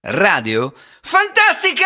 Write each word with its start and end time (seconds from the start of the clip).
Radio 0.00 0.72
Fantastica! 1.02 1.84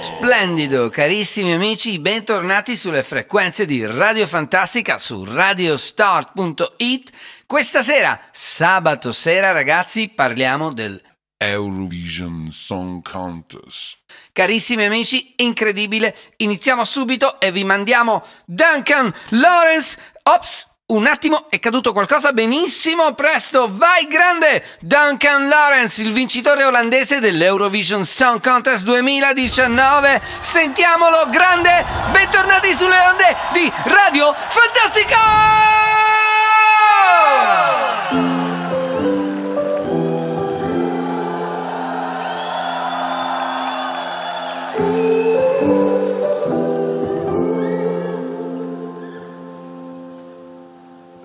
Splendido, 0.00 0.90
carissimi 0.90 1.54
amici, 1.54 1.98
bentornati 1.98 2.76
sulle 2.76 3.02
frequenze 3.02 3.64
di 3.64 3.86
Radio 3.86 4.26
Fantastica 4.26 4.98
su 4.98 5.24
radiostart.it. 5.24 7.10
Questa 7.46 7.82
sera, 7.82 8.20
sabato 8.30 9.12
sera, 9.12 9.52
ragazzi, 9.52 10.10
parliamo 10.10 10.74
del 10.74 11.00
Eurovision 11.38 12.50
Song 12.50 13.00
Contest. 13.08 13.98
Carissimi 14.32 14.84
amici, 14.84 15.34
incredibile, 15.36 16.14
iniziamo 16.38 16.84
subito 16.84 17.40
e 17.40 17.52
vi 17.52 17.64
mandiamo 17.64 18.24
Duncan 18.44 19.14
Lawrence. 19.30 19.96
Ops, 20.24 20.68
un 20.86 21.06
attimo, 21.06 21.48
è 21.48 21.60
caduto 21.60 21.92
qualcosa 21.92 22.32
benissimo, 22.32 23.14
presto, 23.14 23.70
vai 23.72 24.06
grande! 24.08 24.64
Duncan 24.80 25.46
Lawrence, 25.46 26.02
il 26.02 26.12
vincitore 26.12 26.64
olandese 26.64 27.20
dell'Eurovision 27.20 28.04
Song 28.04 28.40
Contest 28.40 28.84
2019. 28.84 30.20
Sentiamolo, 30.40 31.28
grande! 31.30 31.84
Bentornati 32.10 32.72
sulle 32.72 32.98
onde 33.10 33.36
di 33.52 33.70
Radio 33.84 34.34
Fantastica! 34.34 35.68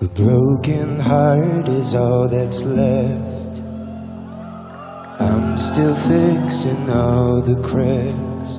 Broken 0.08 0.98
heart 1.00 1.68
is 1.68 1.94
all 1.94 2.28
that's 2.28 2.62
left. 2.64 3.62
I'm 5.20 5.56
still 5.58 5.94
fixing 5.94 6.90
all 6.90 7.40
the 7.42 7.58
cracks. 7.60 8.58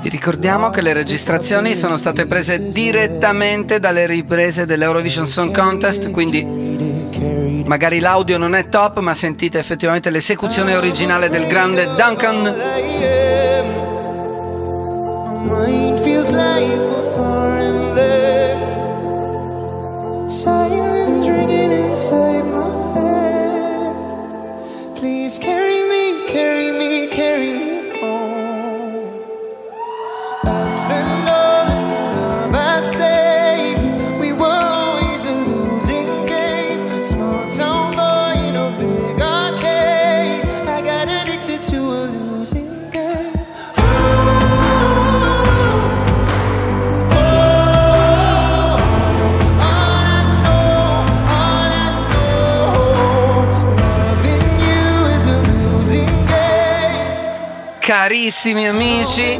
Vi 0.00 0.08
ricordiamo 0.08 0.70
che 0.70 0.80
le 0.80 0.92
registrazioni 0.92 1.74
sono 1.74 1.96
state 1.96 2.26
prese 2.26 2.68
direttamente 2.68 3.80
dalle 3.80 4.06
riprese 4.06 4.64
dell'Eurovision 4.64 5.26
Song 5.26 5.52
Contest, 5.52 6.10
quindi 6.10 7.64
magari 7.66 7.98
l'audio 7.98 8.38
non 8.38 8.54
è 8.54 8.68
top, 8.68 9.00
ma 9.00 9.14
sentite 9.14 9.58
effettivamente 9.58 10.10
l'esecuzione 10.10 10.76
originale 10.76 11.28
del 11.28 11.46
grande 11.46 11.86
Duncan. 11.96 12.54
Mind 15.44 15.98
feels 16.00 16.30
like 16.30 16.72
a 16.72 17.02
foreign 17.14 17.94
land. 17.94 18.47
Silence 20.28 21.26
ringing 21.26 21.72
inside 21.72 22.44
my 22.44 22.92
head. 22.94 23.94
Please 24.96 25.38
carry 25.38 25.82
me, 25.88 26.26
carry 26.28 26.70
me, 26.72 27.08
carry 27.08 27.52
me 27.52 28.00
home. 28.00 28.78
Carissimi 58.08 58.66
amici, 58.66 59.38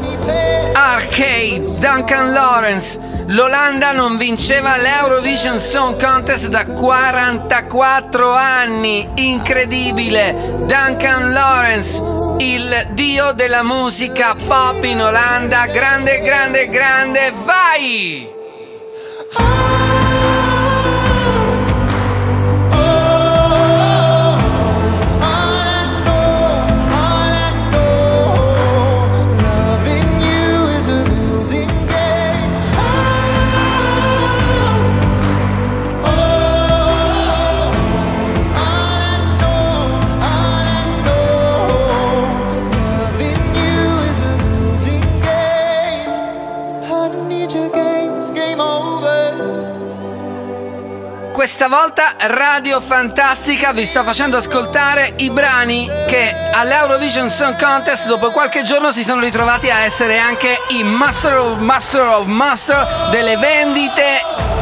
Arcade, 0.73 1.63
Duncan 1.79 2.31
Lawrence, 2.31 2.99
l'Olanda 3.25 3.93
non 3.93 4.15
vinceva 4.15 4.77
l'Eurovision 4.77 5.57
Song 5.59 5.99
Contest 5.99 6.49
da 6.49 6.63
44 6.65 8.31
anni, 8.31 9.09
incredibile, 9.15 10.35
Duncan 10.67 11.31
Lawrence, 11.31 11.99
il 12.37 12.89
dio 12.91 13.31
della 13.31 13.63
musica 13.63 14.35
pop 14.35 14.83
in 14.83 15.01
Olanda, 15.01 15.65
grande, 15.65 16.19
grande, 16.19 16.69
grande, 16.69 17.33
vai! 17.43 18.38
Questa 51.39 51.69
volta 51.69 52.15
Radio 52.17 52.81
Fantastica 52.81 53.71
vi 53.71 53.85
sto 53.85 54.03
facendo 54.03 54.35
ascoltare 54.35 55.13
i 55.19 55.29
brani 55.29 55.89
che 56.05 56.35
all'Eurovision 56.51 57.29
Song 57.29 57.57
Contest 57.57 58.07
dopo 58.07 58.29
qualche 58.31 58.63
giorno 58.63 58.91
si 58.91 59.05
sono 59.05 59.21
ritrovati 59.21 59.69
a 59.69 59.85
essere 59.85 60.17
anche 60.17 60.57
i 60.71 60.83
Master 60.83 61.37
of 61.37 61.59
Master 61.59 62.01
of 62.01 62.25
Master 62.25 62.85
delle 63.11 63.37
vendite 63.37 64.03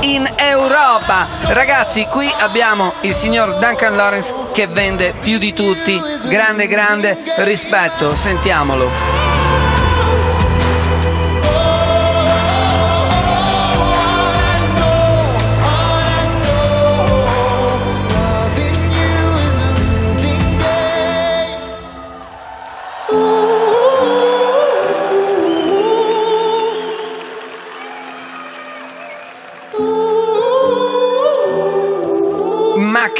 in 0.02 0.32
Europa. 0.36 1.28
Ragazzi, 1.48 2.06
qui 2.06 2.32
abbiamo 2.42 2.94
il 3.02 3.16
signor 3.16 3.58
Duncan 3.58 3.96
Lawrence 3.96 4.32
che 4.54 4.68
vende 4.68 5.16
più 5.20 5.40
di 5.40 5.54
tutti. 5.54 6.00
Grande, 6.28 6.68
grande 6.68 7.18
rispetto. 7.38 8.16
Sentiamolo. 8.16 9.27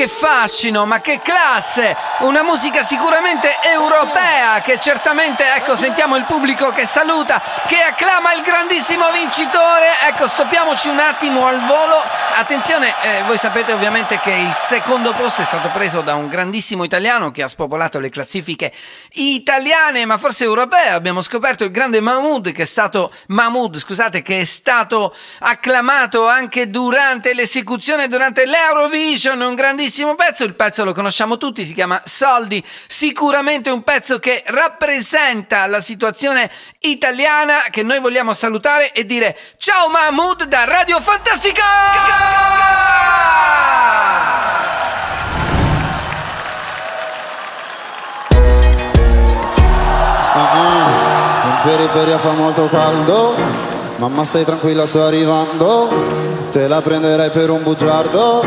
Che 0.08 0.14
fascino, 0.14 0.86
ma 0.86 1.02
che 1.02 1.20
classe! 1.22 1.96
Una 2.20 2.42
musica 2.42 2.84
sicuramente 2.84 3.58
europea 3.62 4.62
che 4.62 4.80
certamente, 4.80 5.44
ecco, 5.56 5.76
sentiamo 5.76 6.16
il 6.16 6.24
pubblico 6.24 6.72
che 6.72 6.86
saluta, 6.88 7.42
che 7.68 7.82
acclama 7.82 8.34
il 8.34 8.42
grandissimo 8.42 9.12
vincitore. 9.12 9.88
Ecco, 10.08 10.28
stoppiamoci 10.28 10.88
un 10.88 11.00
attimo 11.00 11.46
al 11.46 11.60
volo. 11.66 12.02
Attenzione, 12.40 12.94
eh, 13.02 13.24
voi 13.24 13.36
sapete 13.36 13.74
ovviamente 13.74 14.20
che 14.20 14.30
il 14.32 14.54
secondo 14.54 15.12
posto 15.14 15.42
è 15.42 15.44
stato 15.44 15.70
preso 15.70 16.02
da 16.02 16.14
un 16.14 16.28
grandissimo 16.28 16.84
italiano 16.84 17.32
che 17.32 17.42
ha 17.42 17.48
spopolato 17.48 18.00
le 18.00 18.10
classifiche 18.10 18.72
italiane, 19.14 20.06
ma 20.06 20.20
forse 20.20 20.44
europee. 20.44 20.90
Abbiamo 20.90 21.24
scoperto 21.24 21.64
il 21.64 21.72
grande 21.72 22.00
Mahmood 22.00 22.52
che 22.52 22.62
è 22.62 22.66
stato 22.66 23.12
Mahmood, 23.30 23.78
scusate, 23.80 24.22
che 24.22 24.42
è 24.42 24.46
stato 24.46 25.16
acclamato 25.40 26.28
anche 26.28 26.70
durante 26.70 27.34
l'esecuzione 27.34 28.08
durante 28.08 28.46
l'Eurovision, 28.46 29.42
un 29.42 29.56
grandissimo 29.56 30.14
pezzo, 30.14 30.44
il 30.44 30.54
pezzo 30.54 30.86
lo 30.86 30.94
conosciamo 30.94 31.38
tutti, 31.38 31.66
si 31.66 31.74
chiama 31.74 32.00
Soldi, 32.06 32.64
sicuramente 32.86 33.72
un 33.72 33.82
pezzo 33.82 34.20
che 34.20 34.44
rappresenta 34.46 35.66
la 35.66 35.82
situazione 35.82 36.52
italiana 36.82 37.64
che 37.72 37.82
noi 37.82 37.98
vogliamo 38.00 38.36
salutare 38.36 38.92
e 38.92 39.08
dire 39.08 39.36
ciao 39.58 39.90
Mahmood 39.90 40.44
da 40.44 40.66
Radio 40.66 41.02
Fantastica! 41.02 42.27
Periferia 51.64 52.18
fa 52.18 52.32
molto 52.32 52.70
caldo, 52.70 53.36
mamma 53.98 54.24
stai 54.24 54.46
tranquilla 54.46 54.86
sto 54.86 55.04
arrivando, 55.04 55.90
te 56.50 56.66
la 56.66 56.80
prenderai 56.80 57.30
per 57.30 57.50
un 57.50 57.62
bugiardo, 57.62 58.42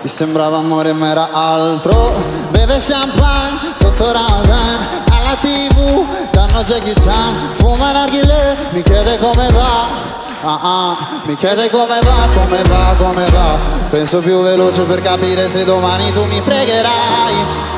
ti 0.00 0.08
sembrava 0.08 0.56
amore 0.56 0.94
ma 0.94 1.10
era 1.10 1.28
altro, 1.30 2.14
beve 2.48 2.78
champagne 2.78 3.74
sotto 3.74 4.10
Ramadan, 4.10 4.78
alla 5.10 5.36
tv 5.42 6.06
danno 6.30 6.62
Jackie 6.62 6.94
Chan, 6.94 7.52
fuma 7.52 7.92
narghile, 7.92 8.56
mi 8.70 8.80
chiede 8.80 9.18
come 9.18 9.46
va, 9.50 10.13
ah 10.44 10.58
ah 10.62 10.96
Mi 11.24 11.36
chiede 11.36 11.70
come 11.70 11.98
va, 12.00 12.28
come 12.32 12.62
va, 12.62 12.94
come 12.96 13.24
va 13.30 13.58
Penso 13.90 14.18
più 14.18 14.40
veloce 14.42 14.82
per 14.82 15.00
capire 15.00 15.48
se 15.48 15.64
domani 15.64 16.12
tu 16.12 16.24
mi 16.24 16.40
fregherai 16.40 17.72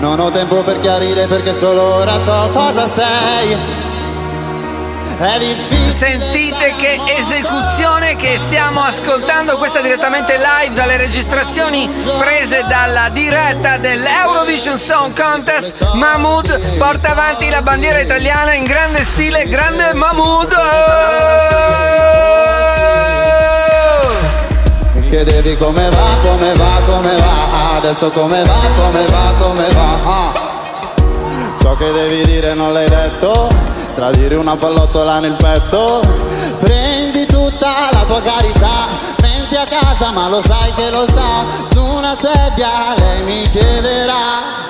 non 0.00 0.18
ho 0.18 0.30
tempo 0.30 0.62
per 0.62 0.80
chiarire 0.80 1.26
perché 1.26 1.52
solo 1.52 1.82
ora 1.96 2.18
so 2.18 2.48
cosa 2.54 2.86
sei. 2.86 3.54
È 5.18 5.38
difficile. 5.38 5.79
Sentite 6.00 6.72
che 6.78 6.98
esecuzione 7.18 8.16
che 8.16 8.38
stiamo 8.38 8.80
ascoltando, 8.80 9.58
questa 9.58 9.82
direttamente 9.82 10.38
live 10.38 10.74
dalle 10.74 10.96
registrazioni 10.96 11.90
prese 12.18 12.64
dalla 12.66 13.10
diretta 13.10 13.76
dell'Eurovision 13.76 14.78
Song 14.78 15.14
Contest. 15.14 15.92
Mahmood 15.92 16.78
porta 16.78 17.10
avanti 17.10 17.50
la 17.50 17.60
bandiera 17.60 18.00
italiana 18.00 18.54
in 18.54 18.64
grande 18.64 19.04
stile, 19.04 19.46
grande 19.46 19.92
Mahmood. 19.92 20.56
Chiedevi 25.06 25.58
come 25.58 25.90
va, 25.90 26.16
come 26.22 26.54
va, 26.54 26.80
come 26.86 27.14
va, 27.14 27.76
adesso 27.76 28.08
come 28.08 28.42
va, 28.42 28.70
come 28.74 29.04
va, 29.06 29.34
come 29.38 29.68
va. 29.68 29.98
Ah. 30.06 30.32
Ciò 31.60 31.76
che 31.76 31.92
devi 31.92 32.24
dire 32.24 32.54
non 32.54 32.72
l'hai 32.72 32.88
detto 32.88 33.79
Tradire 33.94 34.36
una 34.36 34.56
pallottola 34.56 35.20
nel 35.20 35.34
petto 35.34 36.00
Prendi 36.58 37.26
tutta 37.26 37.90
la 37.92 38.04
tua 38.04 38.20
carità. 38.22 38.88
Menti 39.20 39.56
a 39.56 39.66
casa 39.66 40.10
ma 40.10 40.28
lo 40.28 40.40
sai 40.40 40.72
che 40.74 40.90
lo 40.90 41.04
sa 41.04 41.44
Su 41.64 41.82
una 41.82 42.14
sedia 42.14 42.94
lei 42.96 43.22
mi 43.24 43.50
chiederà 43.50 44.69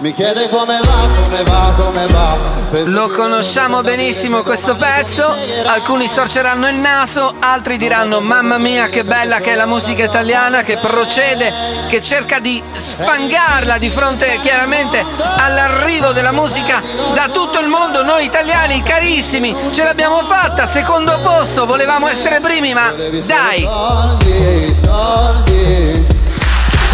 mi 0.00 0.12
chiede 0.12 0.48
come 0.48 0.80
va, 0.82 1.08
come 1.14 1.42
va, 1.42 1.74
come 1.76 2.06
va. 2.06 2.36
Penso 2.70 2.90
Lo 2.90 3.08
conosciamo 3.08 3.82
benissimo 3.82 4.42
questo 4.42 4.76
pezzo, 4.76 5.34
alcuni 5.66 6.06
storceranno 6.06 6.68
il 6.68 6.76
naso, 6.76 7.34
altri 7.38 7.76
diranno 7.76 8.20
mamma 8.20 8.56
mia 8.58 8.88
che 8.88 9.04
bella 9.04 9.40
che 9.40 9.52
è 9.52 9.54
la 9.54 9.66
musica 9.66 10.04
italiana 10.04 10.62
che 10.62 10.76
procede, 10.78 11.52
che 11.88 12.00
cerca 12.00 12.38
di 12.38 12.62
sfangarla 12.72 13.76
di 13.76 13.90
fronte 13.90 14.38
chiaramente 14.42 15.04
all'arrivo 15.36 16.12
della 16.12 16.32
musica 16.32 16.80
da 17.14 17.28
tutto 17.30 17.60
il 17.60 17.68
mondo, 17.68 18.02
noi 18.02 18.24
italiani 18.24 18.82
carissimi, 18.82 19.54
ce 19.70 19.84
l'abbiamo 19.84 20.22
fatta, 20.24 20.66
secondo 20.66 21.18
posto, 21.22 21.66
volevamo 21.66 22.08
essere 22.08 22.40
primi 22.40 22.72
ma 22.72 22.90
dai, 23.26 23.68
Soldi, 23.68 24.74
soldi, 24.82 25.89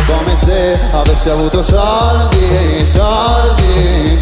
come 0.06 0.36
se 0.36 0.78
avessi 0.92 1.28
avuto 1.28 1.62
soldi, 1.62 2.86
soldi. 2.86 4.18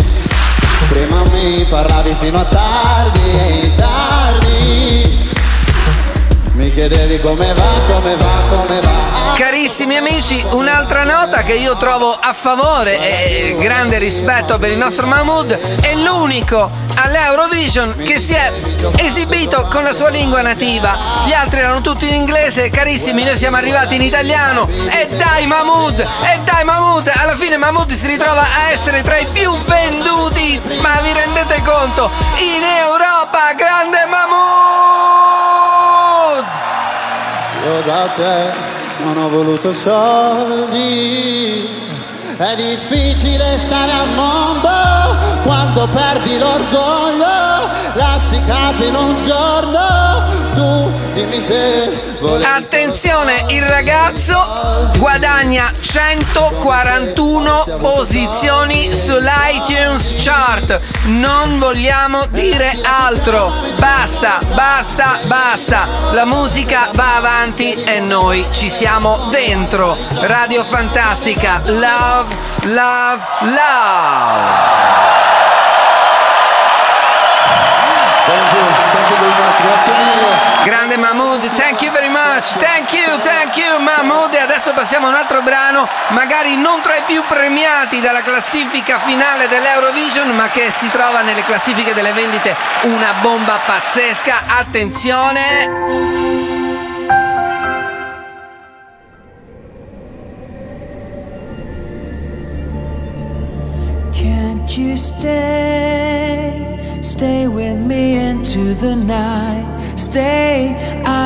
Prima 0.88 1.22
mi 1.30 1.64
parlavi 1.68 2.14
fino 2.18 2.38
a 2.38 2.44
tardi, 2.44 3.72
tardi. 3.76 4.43
Chiedevi 6.74 7.20
come 7.20 7.52
va, 7.54 7.70
come 7.86 8.16
va, 8.16 8.42
come 8.50 8.80
va. 8.80 8.90
Carissimi 9.36 9.96
amici, 9.96 10.44
un'altra 10.54 11.04
nota 11.04 11.44
che 11.44 11.52
io 11.52 11.76
trovo 11.76 12.10
a 12.12 12.32
favore 12.32 12.98
e 12.98 13.56
grande 13.60 13.98
rispetto 13.98 14.58
per 14.58 14.72
il 14.72 14.76
nostro 14.76 15.06
Mahmood 15.06 15.56
è 15.80 15.94
l'unico 15.94 16.68
all'Eurovision 16.96 17.94
che 17.96 18.18
si 18.18 18.32
è 18.32 18.50
esibito 18.96 19.68
con 19.70 19.84
la 19.84 19.94
sua 19.94 20.08
lingua 20.08 20.42
nativa. 20.42 20.98
Gli 21.26 21.32
altri 21.32 21.60
erano 21.60 21.80
tutti 21.80 22.08
in 22.08 22.14
inglese, 22.14 22.70
carissimi, 22.70 23.22
noi 23.22 23.36
siamo 23.36 23.56
arrivati 23.56 23.94
in 23.94 24.02
italiano. 24.02 24.68
E 24.68 25.06
dai 25.14 25.46
Mahmood, 25.46 26.00
e 26.00 26.40
dai 26.42 26.64
Mahmood, 26.64 27.08
alla 27.14 27.36
fine 27.36 27.56
Mahmood 27.56 27.92
si 27.92 28.08
ritrova 28.08 28.42
a 28.42 28.70
essere 28.72 29.02
tra 29.02 29.16
i 29.16 29.26
più 29.26 29.52
venduti, 29.66 30.60
ma 30.80 30.98
vi 31.02 31.12
rendete 31.12 31.62
conto? 31.62 32.10
In 32.40 32.64
Europa, 32.64 33.52
grande 33.56 34.06
Mahmood! 34.08 35.83
Io 37.64 37.80
da 37.82 38.08
te 38.16 38.52
non 39.04 39.16
ho 39.18 39.28
voluto 39.28 39.72
soldi. 39.72 41.68
È 42.36 42.54
difficile 42.56 43.58
stare 43.58 43.92
al 43.92 44.08
mondo 44.14 44.68
quando 45.44 45.86
perdi 45.86 46.38
l'orgoglio. 46.38 47.68
Lasci 47.92 48.42
casa 48.46 48.84
in 48.84 48.94
un 48.96 49.20
giorno. 49.24 50.42
Tu 50.54 50.92
dimmi 51.12 51.40
se 51.40 52.12
Attenzione, 52.42 53.44
il 53.48 53.62
ragazzo 53.62 54.90
guadagna 54.96 55.74
141 55.78 57.64
posizioni 57.78 58.94
sull'iTunes 58.94 60.14
chart. 60.18 60.80
Non 61.04 61.58
vogliamo 61.58 62.24
dire 62.30 62.78
altro. 62.82 63.52
Basta, 63.78 64.38
basta, 64.54 65.18
basta. 65.26 65.86
La 66.12 66.24
musica 66.24 66.88
va 66.94 67.16
avanti 67.16 67.74
e 67.74 68.00
noi 68.00 68.46
ci 68.50 68.70
siamo 68.70 69.28
dentro. 69.30 69.96
Radio 70.20 70.64
Fantastica. 70.64 71.60
Love, 71.66 72.34
love, 72.66 73.22
love. 73.42 74.82
Thank 78.26 78.52
you, 78.52 78.64
thank 78.92 79.10
you 79.10 79.16
very 79.20 79.34
much. 79.36 79.60
Grazie 79.60 79.92
mille. 79.92 80.54
Grande 80.64 80.96
Mahmood, 80.96 81.50
thank 81.56 81.82
you 81.82 81.90
very 81.92 82.08
much, 82.08 82.54
thank 82.54 82.90
you, 82.94 83.18
thank 83.20 83.54
you 83.54 83.78
Mahmood 83.80 84.32
e 84.32 84.38
adesso 84.38 84.72
passiamo 84.72 85.06
a 85.06 85.10
un 85.10 85.14
altro 85.14 85.42
brano, 85.42 85.86
magari 86.08 86.56
non 86.56 86.80
tra 86.80 86.96
i 86.96 87.02
più 87.04 87.22
premiati 87.28 88.00
dalla 88.00 88.22
classifica 88.22 88.98
finale 88.98 89.46
dell'Eurovision, 89.46 90.30
ma 90.30 90.48
che 90.48 90.72
si 90.74 90.88
trova 90.88 91.20
nelle 91.20 91.44
classifiche 91.44 91.92
delle 91.92 92.12
vendite 92.12 92.56
una 92.84 93.12
bomba 93.20 93.60
pazzesca, 93.62 94.44
attenzione! 94.58 96.43
Can't 104.64 104.78
you 104.78 104.96
stay? 104.96 106.98
Stay 107.02 107.48
with 107.48 107.78
me 107.78 108.16
into 108.16 108.72
the 108.72 108.96
night. 108.96 109.94
Stay, 109.94 110.74
I. 111.04 111.23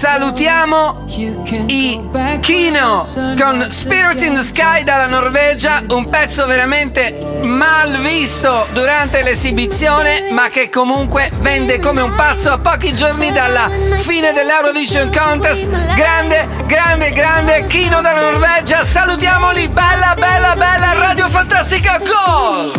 Salutiamo 0.00 1.04
i 1.08 2.00
go 2.10 2.38
Kino 2.40 3.06
con 3.38 3.66
Spirit 3.68 4.22
in 4.22 4.34
the 4.34 4.42
Sky 4.42 4.82
dalla 4.82 5.06
Norvegia, 5.06 5.82
un 5.90 6.08
pezzo 6.08 6.46
veramente 6.46 7.14
mal 7.42 7.98
visto 7.98 8.66
durante 8.72 9.22
l'esibizione, 9.22 10.30
ma 10.30 10.48
che 10.48 10.70
comunque 10.70 11.28
vende 11.42 11.80
come 11.80 12.00
un 12.00 12.14
pazzo 12.14 12.48
a 12.48 12.58
pochi 12.58 12.94
giorni 12.94 13.30
dalla 13.30 13.70
fine 13.96 14.32
dell'Eurovision 14.32 15.14
Contest. 15.14 15.68
Grande, 15.94 16.48
grande, 16.64 17.10
grande 17.10 17.66
Kino 17.66 18.00
dalla 18.00 18.30
Norvegia, 18.30 18.82
salutiamoli, 18.82 19.68
bella, 19.68 20.14
bella, 20.18 20.56
bella 20.56 20.94
Radio 20.94 21.28
Fantastica 21.28 21.98
Gol! 21.98 22.72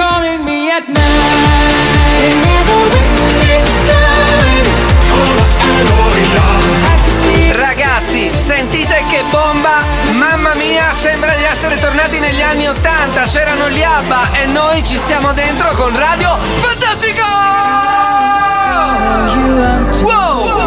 Calling 0.00 0.42
me 0.44 0.70
at 0.72 0.88
night. 0.88 2.32
Never 2.48 2.80
this. 2.94 3.68
Ragazzi, 7.52 8.30
sentite 8.34 9.04
che 9.10 9.22
bomba! 9.30 9.84
Mamma 10.12 10.54
mia, 10.54 10.92
sembra 10.94 11.34
di 11.34 11.44
essere 11.44 11.78
tornati 11.78 12.18
negli 12.18 12.40
anni 12.40 12.66
Ottanta, 12.66 13.24
c'erano 13.24 13.68
gli 13.68 13.82
ABBA 13.82 14.32
e 14.32 14.46
noi 14.46 14.82
ci 14.82 14.96
stiamo 14.96 15.32
dentro 15.32 15.74
con 15.74 15.96
Radio 15.96 16.36
Fantastico! 16.56 17.24
until 19.60 20.06
Wow! 20.06 20.60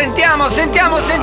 Sentiamo, 0.00 0.48
sentiamo, 0.48 0.96
sentiamo, 0.96 1.19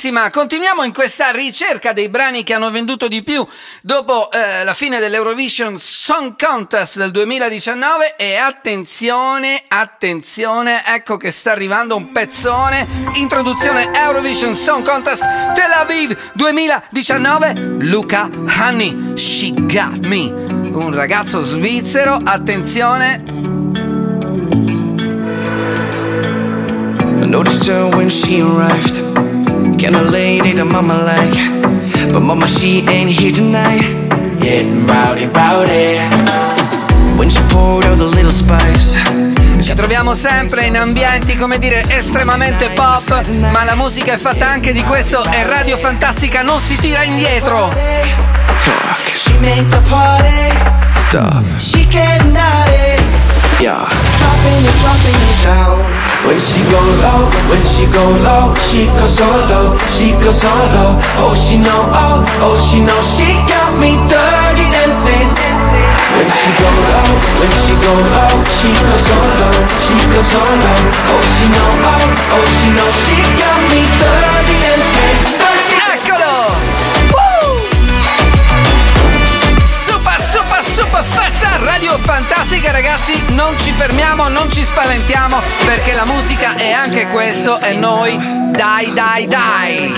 Bellissima! 0.00 0.30
Continuiamo 0.30 0.84
in 0.84 0.92
questa 0.92 1.32
ricerca 1.32 1.92
dei 1.92 2.08
brani 2.08 2.44
che 2.44 2.54
hanno 2.54 2.70
venduto 2.70 3.08
di 3.08 3.24
più 3.24 3.44
dopo 3.82 4.30
eh, 4.30 4.62
la 4.62 4.72
fine 4.72 5.00
dell'Eurovision 5.00 5.76
Song 5.76 6.36
Contest 6.38 6.98
del 6.98 7.10
2019 7.10 8.14
e 8.14 8.36
attenzione, 8.36 9.60
attenzione, 9.66 10.84
ecco 10.86 11.16
che 11.16 11.32
sta 11.32 11.50
arrivando 11.50 11.96
un 11.96 12.12
pezzone. 12.12 12.86
Introduzione 13.14 13.90
Eurovision 13.92 14.54
Song 14.54 14.88
Contest 14.88 15.22
Tel 15.54 15.72
Aviv 15.72 16.16
2019 16.34 17.54
Luca 17.80 18.30
Honey, 18.56 19.16
She 19.16 19.52
Got 19.52 20.06
Me. 20.06 20.30
Un 20.30 20.94
ragazzo 20.94 21.42
svizzero, 21.42 22.20
attenzione, 22.22 23.24
I 27.20 27.26
noticed 27.26 27.66
her 27.66 27.88
when 27.96 28.08
she 28.08 28.40
arrived. 28.40 29.07
Kinda 29.78 30.02
lady 30.02 30.52
that 30.54 30.66
mama 30.66 30.96
like. 31.04 32.10
But 32.10 32.22
mama, 32.22 32.48
she 32.48 32.84
ain't 32.88 33.10
here 33.10 33.32
tonight. 33.32 33.86
Getting 34.40 34.84
rowdy, 34.88 35.26
rowdy. 35.26 36.00
When 37.16 37.30
she 37.30 37.40
poured 37.48 37.86
out 37.86 37.98
the 37.98 38.04
little 38.04 38.32
spice. 38.32 38.96
Ci 39.60 39.74
troviamo 39.74 40.14
sempre 40.14 40.66
in 40.66 40.76
ambienti, 40.76 41.36
come 41.36 41.58
dire, 41.60 41.84
estremamente 41.88 42.70
pop, 42.70 43.24
ma 43.52 43.62
la 43.62 43.76
musica 43.76 44.14
è 44.14 44.18
fatta 44.18 44.48
anche 44.48 44.72
di 44.72 44.82
questo 44.82 45.24
e 45.30 45.44
Radio 45.44 45.76
Fantastica 45.76 46.42
non 46.42 46.60
si 46.60 46.76
tira 46.76 47.04
indietro. 47.04 47.68
Talk. 47.68 49.14
She 49.14 49.32
make 49.40 49.68
the 49.68 49.80
party. 49.88 50.58
Stop. 50.94 51.44
She 51.58 51.86
naughty. 52.32 53.27
Yeah. 53.58 53.90
Dropping 53.90 54.62
it, 54.62 54.76
dropping 54.86 55.18
it 55.18 55.38
down. 55.42 55.82
When 56.26 56.38
she 56.38 56.62
go 56.70 56.78
low, 57.02 57.26
when 57.50 57.62
she 57.66 57.90
go 57.90 58.04
low, 58.22 58.54
she 58.70 58.86
goes 58.86 59.18
so 59.18 59.26
low, 59.50 59.74
she 59.90 60.14
goes 60.22 60.38
so 60.38 60.50
low. 60.74 60.94
Oh, 61.18 61.34
she 61.34 61.58
know, 61.58 61.82
oh, 61.90 62.22
oh, 62.46 62.54
she 62.54 62.78
know, 62.78 63.00
she 63.02 63.26
got 63.50 63.74
me 63.82 63.98
dirty 64.06 64.66
dancing. 64.70 65.26
When 66.14 66.28
she 66.30 66.50
go 66.54 66.70
low, 66.70 67.10
when 67.42 67.50
she 67.66 67.74
go 67.82 67.92
low, 67.98 68.30
she 68.62 68.70
goes 68.70 69.02
so 69.02 69.18
low, 69.42 69.56
she 69.82 69.96
goes 70.06 70.26
so 70.30 70.38
low. 70.38 70.78
Oh, 71.10 71.22
she 71.34 71.46
know, 71.50 71.70
oh, 71.82 72.38
oh, 72.38 72.46
she 72.62 72.68
know, 72.78 72.90
she 73.02 73.18
got 73.42 73.58
me 73.74 73.82
dirty 73.98 74.56
dancing. 74.62 75.47
Festa 81.08 81.56
Radio 81.64 81.96
Fantastica 81.98 82.70
ragazzi, 82.70 83.20
non 83.34 83.58
ci 83.58 83.72
fermiamo, 83.72 84.28
non 84.28 84.50
ci 84.50 84.62
spaventiamo 84.62 85.40
perché 85.64 85.94
la 85.94 86.04
musica 86.04 86.56
è 86.56 86.70
anche 86.70 87.06
questo 87.08 87.58
e 87.60 87.74
noi 87.74 88.18
dai 88.52 88.92
dai 88.92 89.26
dai. 89.26 89.92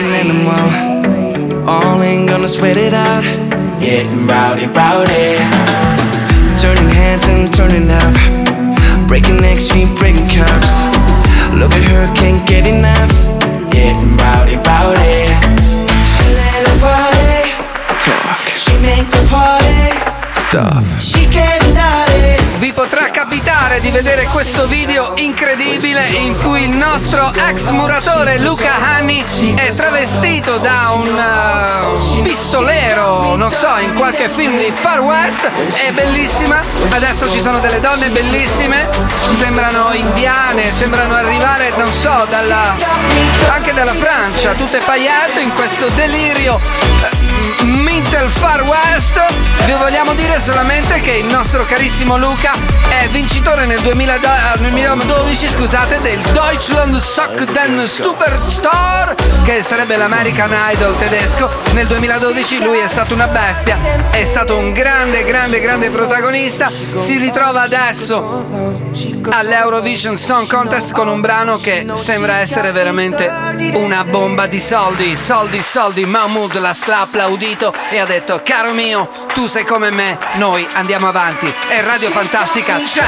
All 1.67 2.01
ain't 2.01 2.29
gonna 2.29 2.47
sweat 2.47 2.77
it 2.77 2.93
out. 2.93 3.25
Getting 3.79 4.29
rowdy, 4.29 4.67
rowdy. 4.67 5.39
Turning 6.57 6.91
hands 6.91 7.27
and 7.29 7.53
turning 7.55 7.91
up. 7.91 9.07
Breaking 9.07 9.41
necks, 9.41 9.67
she 9.67 9.87
breaking 9.99 10.29
cups. 10.29 10.83
Look 11.55 11.73
at 11.75 11.83
her, 11.83 12.13
can't 12.15 12.45
get 12.47 12.67
enough. 12.67 13.13
Getting 13.71 14.17
rowdy, 14.17 14.57
rowdy. 14.57 15.40
Vi 22.59 22.73
potrà 22.73 23.09
capitare 23.11 23.79
di 23.79 23.93
vedere 23.93 24.25
questo 24.25 24.67
video 24.67 25.13
incredibile 25.15 26.09
in 26.09 26.37
cui 26.39 26.65
il 26.65 26.71
nostro 26.71 27.33
ex 27.33 27.71
muratore 27.71 28.41
Luca 28.41 28.75
Hanni 28.81 29.25
è 29.55 29.71
travestito 29.71 30.59
da 30.59 30.91
un 30.93 31.07
uh, 31.07 32.23
pistolero, 32.23 33.37
non 33.37 33.53
so, 33.53 33.69
in 33.79 33.95
qualche 33.95 34.29
film 34.29 34.59
di 34.59 34.73
Far 34.75 34.99
West. 34.99 35.49
È 35.87 35.93
bellissima. 35.93 36.61
Adesso 36.89 37.31
ci 37.31 37.39
sono 37.39 37.61
delle 37.61 37.79
donne 37.79 38.09
bellissime, 38.09 38.89
sembrano 39.21 39.93
indiane, 39.93 40.73
sembrano 40.73 41.15
arrivare, 41.15 41.73
non 41.77 41.93
so, 41.93 42.27
dalla, 42.29 42.75
anche 43.53 43.73
dalla 43.73 43.95
Francia, 43.95 44.55
tutte 44.55 44.81
paillette 44.85 45.43
in 45.43 45.55
questo 45.55 45.89
delirio. 45.91 47.20
Eh, 47.61 47.65
Mintel 47.65 48.29
Far 48.29 48.63
West. 48.63 49.19
Vi 49.65 49.73
vogliamo 49.73 50.15
dire 50.15 50.41
solamente 50.41 51.01
che 51.01 51.13
il 51.13 51.27
nostro 51.27 51.65
carissimo 51.65 52.17
Luca 52.17 52.53
è 52.89 53.09
vincitore 53.09 53.67
nel 53.67 53.81
2000 53.81 54.19
nel 54.59 54.73
2012 54.73 55.49
scusate 55.49 56.01
del 56.01 56.21
Deutschland 56.33 56.97
Suck 56.97 57.45
Den 57.53 57.87
Superstar 57.87 59.15
che 59.45 59.63
sarebbe 59.63 59.97
l'American 59.97 60.51
Idol 60.73 60.97
tedesco. 60.97 61.49
Nel 61.73 61.87
2012 61.87 62.63
lui 62.63 62.79
è 62.79 62.89
stato 62.89 63.15
una 63.15 63.27
bestia 63.27 63.79
è 64.11 64.25
stato 64.25 64.57
un 64.57 64.73
grande 64.73 65.25
grande 65.25 65.61
grande 65.61 65.91
protagonista. 65.91 66.69
Si 66.69 67.17
ritrova 67.17 67.63
adesso 67.63 68.79
all'Eurovision 69.31 70.17
Song 70.17 70.47
Contest 70.49 70.93
con 70.93 71.09
un 71.09 71.21
brano 71.21 71.59
che 71.59 71.87
sembra 71.97 72.39
essere 72.39 72.73
veramente 72.73 73.31
una 73.75 74.05
bomba 74.05 74.47
di 74.47 74.61
soldi. 74.61 75.17
Soldi 75.17 75.61
soldi 75.61 76.05
Mahmood 76.05 76.59
l'ha 76.59 76.75
applaudito 77.51 77.73
e 77.91 77.99
ha 77.99 78.05
detto 78.05 78.41
caro 78.45 78.73
mio 78.73 79.09
tu 79.35 79.47
sei 79.47 79.65
come 79.65 79.91
me 79.91 80.19
noi 80.35 80.67
andiamo 80.75 81.09
avanti. 81.09 81.53
E 81.69 81.81
Radio 81.83 82.11
Fantastica 82.11 82.81
c'è. 82.83 83.05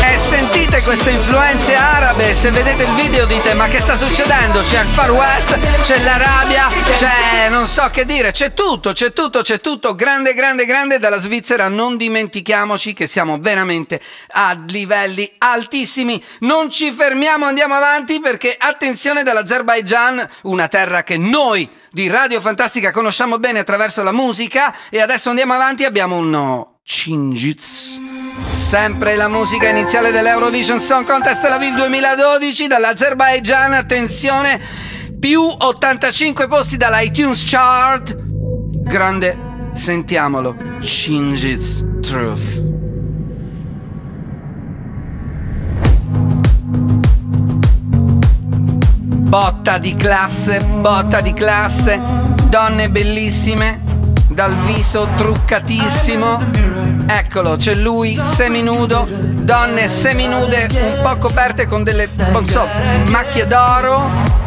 E 0.00 0.18
sentite 0.18 0.82
queste 0.82 1.10
influenze 1.10 1.74
arabe, 1.74 2.34
se 2.34 2.50
vedete 2.50 2.82
il 2.82 2.92
video 2.92 3.11
ma 3.62 3.68
che 3.68 3.78
sta 3.78 3.96
succedendo? 3.96 4.60
C'è 4.62 4.80
il 4.80 4.88
Far 4.88 5.12
West, 5.12 5.56
c'è 5.82 6.02
l'Arabia, 6.02 6.66
c'è 6.66 7.48
non 7.48 7.68
so 7.68 7.88
che 7.92 8.04
dire, 8.04 8.32
c'è 8.32 8.54
tutto, 8.54 8.90
c'è 8.90 9.12
tutto, 9.12 9.42
c'è 9.42 9.60
tutto, 9.60 9.94
grande, 9.94 10.34
grande, 10.34 10.66
grande 10.66 10.98
dalla 10.98 11.18
Svizzera, 11.18 11.68
non 11.68 11.96
dimentichiamoci 11.96 12.92
che 12.92 13.06
siamo 13.06 13.38
veramente 13.38 14.00
a 14.30 14.60
livelli 14.66 15.30
altissimi, 15.38 16.20
non 16.40 16.70
ci 16.70 16.90
fermiamo, 16.90 17.46
andiamo 17.46 17.74
avanti 17.74 18.18
perché 18.18 18.56
attenzione 18.58 19.22
dall'Azerbaijan, 19.22 20.28
una 20.42 20.66
terra 20.66 21.04
che 21.04 21.16
noi 21.16 21.70
di 21.92 22.08
Radio 22.08 22.40
Fantastica 22.40 22.90
conosciamo 22.90 23.38
bene 23.38 23.60
attraverso 23.60 24.02
la 24.02 24.12
musica. 24.12 24.74
E 24.90 25.00
adesso 25.00 25.28
andiamo 25.28 25.52
avanti, 25.52 25.84
abbiamo 25.84 26.16
un 26.16 26.71
Chingiz. 26.84 27.98
Sempre 28.40 29.14
la 29.14 29.28
musica 29.28 29.68
iniziale 29.68 30.10
dell'Eurovision 30.10 30.80
Song 30.80 31.06
Contest 31.06 31.40
Tel 31.40 31.52
Aviv 31.52 31.76
2012 31.76 32.66
dall'Azerbaijan, 32.66 33.72
attenzione, 33.72 34.60
più 35.20 35.42
85 35.42 36.48
posti 36.48 36.76
dall'iTunes 36.76 37.44
Chart. 37.46 38.16
Grande, 38.18 39.70
sentiamolo. 39.74 40.56
Chingiz 40.80 41.84
Truth. 42.00 42.60
Botta 49.28 49.78
di 49.78 49.94
classe, 49.94 50.60
botta 50.80 51.20
di 51.20 51.32
classe. 51.32 51.98
donne 52.50 52.90
bellissime, 52.90 53.80
dal 54.34 54.54
viso 54.64 55.08
truccatissimo. 55.16 56.50
Eccolo, 57.06 57.56
c'è 57.56 57.74
lui 57.74 58.18
seminudo, 58.22 59.06
donne 59.08 59.88
seminude 59.88 60.68
un 60.70 61.00
po' 61.02 61.16
coperte 61.18 61.66
con 61.66 61.82
delle, 61.82 62.08
non 62.30 62.46
so, 62.46 62.66
macchie 63.08 63.46
d'oro. 63.46 64.40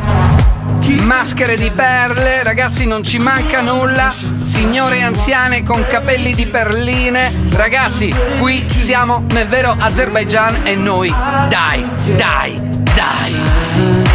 Maschere 1.02 1.58
di 1.58 1.72
perle, 1.72 2.44
ragazzi 2.44 2.86
non 2.86 3.04
ci 3.04 3.18
manca 3.18 3.62
nulla, 3.62 4.14
signore 4.44 5.02
anziane 5.02 5.64
con 5.64 5.84
capelli 5.88 6.36
di 6.36 6.46
perline, 6.46 7.50
ragazzi 7.54 8.14
qui 8.40 8.66
siamo 8.78 9.24
nel 9.32 9.48
vero 9.48 9.76
Azerbaijan 9.78 10.62
e 10.64 10.76
noi, 10.76 11.10
dai, 11.50 11.88
dai, 12.16 12.60
dai. 12.94 14.14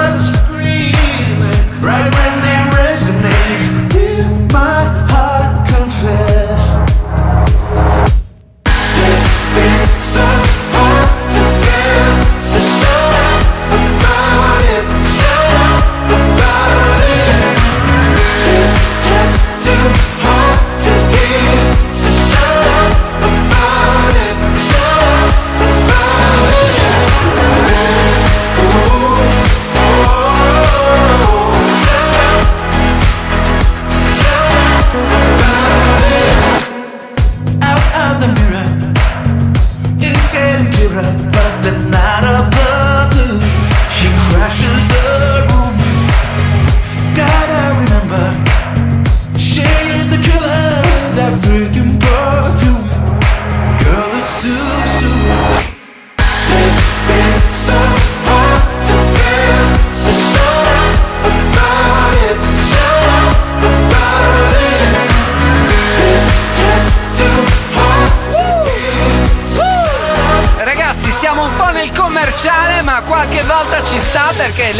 Starts 0.00 0.32
screaming, 0.32 1.82
right 1.82 2.14
when 2.14 2.29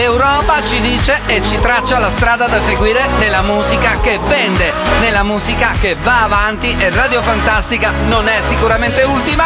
l'Europa 0.01 0.65
ci 0.65 0.81
dice 0.81 1.21
e 1.27 1.43
ci 1.43 1.57
traccia 1.57 1.99
la 1.99 2.09
strada 2.09 2.47
da 2.47 2.59
seguire 2.59 3.07
nella 3.19 3.43
musica 3.43 4.01
che 4.01 4.19
vende, 4.25 4.73
nella 4.99 5.23
musica 5.23 5.73
che 5.79 5.95
va 5.95 6.23
avanti 6.23 6.75
e 6.79 6.89
Radio 6.89 7.21
Fantastica 7.23 7.93
non 8.07 8.27
è 8.27 8.41
sicuramente 8.41 9.03
ultima. 9.03 9.41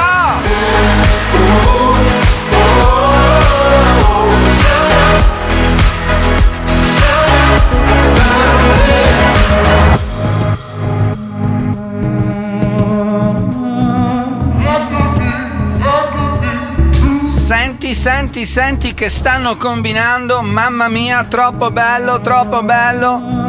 Senti, 17.94 18.44
senti 18.44 18.92
che 18.92 19.08
stanno 19.08 19.56
combinando, 19.56 20.42
mamma 20.42 20.88
mia, 20.88 21.24
troppo 21.24 21.70
bello, 21.70 22.20
troppo 22.20 22.62
bello. 22.62 23.43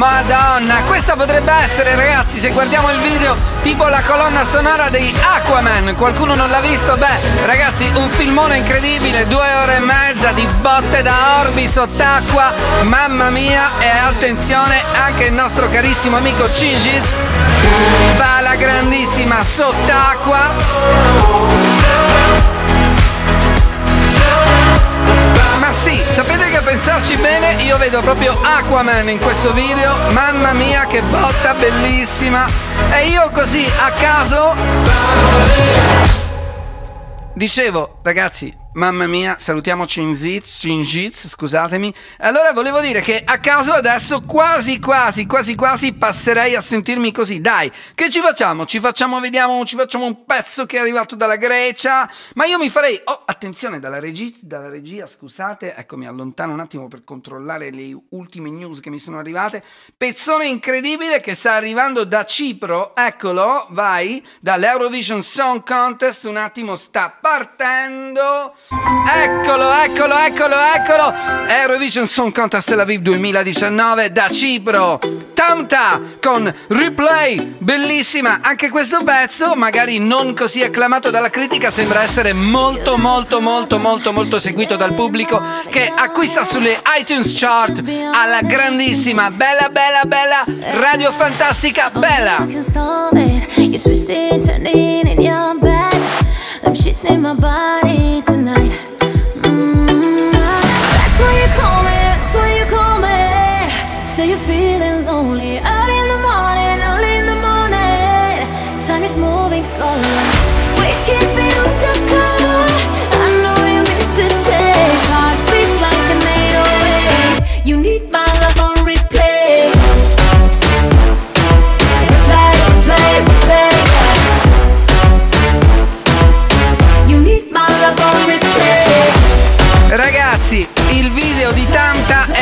Madonna, 0.00 0.80
questa 0.84 1.14
potrebbe 1.14 1.52
essere, 1.52 1.94
ragazzi, 1.94 2.38
se 2.38 2.52
guardiamo 2.52 2.90
il 2.90 3.00
video, 3.00 3.36
tipo 3.60 3.86
la 3.86 4.00
colonna 4.00 4.46
sonora 4.46 4.88
di 4.88 5.14
Aquaman. 5.36 5.94
Qualcuno 5.94 6.34
non 6.34 6.48
l'ha 6.48 6.60
visto? 6.60 6.96
Beh, 6.96 7.44
ragazzi, 7.44 7.92
un 7.96 8.08
filmone 8.08 8.56
incredibile, 8.56 9.26
due 9.26 9.44
ore 9.62 9.76
e 9.76 9.80
mezza 9.80 10.32
di 10.32 10.48
botte 10.62 11.02
da 11.02 11.40
orbi 11.40 11.68
sott'acqua. 11.68 12.54
Mamma 12.84 13.28
mia, 13.28 13.72
e 13.78 13.88
attenzione, 13.90 14.82
anche 14.94 15.24
il 15.24 15.34
nostro 15.34 15.68
carissimo 15.68 16.16
amico 16.16 16.50
Cingis 16.50 17.14
va 18.16 18.36
alla 18.38 18.54
grandissima 18.54 19.44
sott'acqua. 19.44 20.38
Sapete 26.24 26.50
che 26.50 26.56
a 26.58 26.62
pensarci 26.62 27.16
bene 27.16 27.62
io 27.62 27.78
vedo 27.78 28.02
proprio 28.02 28.36
Aquaman 28.42 29.08
in 29.08 29.18
questo 29.18 29.54
video, 29.54 29.96
mamma 30.12 30.52
mia 30.52 30.86
che 30.86 31.00
botta 31.00 31.54
bellissima. 31.54 32.46
E 32.92 33.08
io 33.08 33.30
così 33.30 33.64
a 33.64 33.90
caso 33.92 34.54
dicevo, 37.32 38.00
ragazzi, 38.02 38.54
mamma 38.74 39.06
mia, 39.06 39.36
salutiamo 39.38 39.86
Cinziz, 39.86 40.58
Cinziz, 40.60 41.28
scusatemi. 41.28 41.92
Allora 42.18 42.52
volevo 42.52 42.80
dire 42.80 43.00
che 43.00 43.20
a 43.24 43.38
caso 43.38 43.72
adesso 43.72 44.20
quasi 44.22 44.78
quasi 44.78 45.26
quasi 45.26 45.54
quasi 45.54 45.92
passerei 45.92 46.54
a 46.54 46.60
sentirmi 46.60 47.10
così. 47.12 47.40
Dai, 47.40 47.70
che 47.94 48.10
ci 48.10 48.20
facciamo? 48.20 48.66
Ci 48.66 48.78
facciamo 48.78 49.18
vediamo, 49.20 49.64
ci 49.64 49.76
facciamo 49.76 50.04
un 50.06 50.24
pezzo 50.24 50.66
che 50.66 50.76
è 50.76 50.80
arrivato 50.80 51.16
dalla 51.16 51.36
Grecia, 51.36 52.08
ma 52.34 52.46
io 52.46 52.58
mi 52.58 52.70
farei 52.70 53.00
Oh, 53.04 53.22
attenzione 53.24 53.80
dalla 53.80 53.98
regia, 53.98 54.36
dalla 54.40 54.68
regia, 54.68 55.06
scusate, 55.06 55.74
ecco 55.74 55.96
mi 55.96 56.06
allontano 56.06 56.52
un 56.52 56.60
attimo 56.60 56.86
per 56.86 57.02
controllare 57.02 57.70
le 57.70 57.96
ultime 58.10 58.50
news 58.50 58.80
che 58.80 58.90
mi 58.90 58.98
sono 58.98 59.18
arrivate. 59.18 59.64
Pezzone 59.96 60.46
incredibile 60.46 61.20
che 61.20 61.34
sta 61.34 61.54
arrivando 61.54 62.04
da 62.04 62.24
Cipro, 62.24 62.94
eccolo, 62.94 63.66
vai, 63.70 64.24
dall'Eurovision 64.40 65.22
Song 65.22 65.64
Contest, 65.64 66.24
un 66.24 66.36
attimo 66.36 66.76
sta 66.76 67.16
partendo. 67.20 68.54
Eccolo, 68.70 69.72
eccolo, 69.72 70.16
eccolo, 70.16 70.54
eccolo. 70.74 71.12
Eurovision 71.48 72.06
Song 72.06 72.32
Contest 72.32 72.68
Tel 72.68 72.78
Aviv 72.78 73.00
2019 73.00 74.12
da 74.12 74.28
Cipro. 74.30 75.00
Tamta 75.34 76.00
con 76.20 76.52
replay, 76.68 77.56
bellissima. 77.58 78.38
Anche 78.42 78.68
questo 78.68 79.02
pezzo, 79.02 79.54
magari 79.56 79.98
non 79.98 80.34
così 80.34 80.62
acclamato 80.62 81.10
dalla 81.10 81.30
critica, 81.30 81.70
sembra 81.70 82.02
essere 82.02 82.32
molto, 82.32 82.96
molto, 82.96 83.40
molto, 83.40 83.78
molto, 83.78 84.12
molto 84.12 84.38
seguito 84.38 84.76
dal 84.76 84.94
pubblico 84.94 85.42
che 85.68 85.92
acquista 85.92 86.44
sulle 86.44 86.80
iTunes 86.98 87.32
chart 87.36 87.82
alla 88.12 88.42
grandissima, 88.42 89.30
bella, 89.30 89.68
bella, 89.70 90.04
bella, 90.04 90.44
radio 90.78 91.10
fantastica, 91.10 91.90
bella. 91.90 92.46
Them 96.62 96.74
shits 96.74 97.08
in 97.08 97.22
my 97.22 97.34
body 97.34 98.22
tonight. 98.22 98.89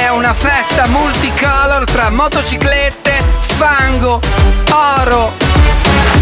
È 0.09 0.11
una 0.11 0.33
festa 0.33 0.87
multicolor 0.87 1.85
tra 1.85 2.09
motociclette, 2.09 3.23
fango, 3.57 4.19
oro, 4.73 5.33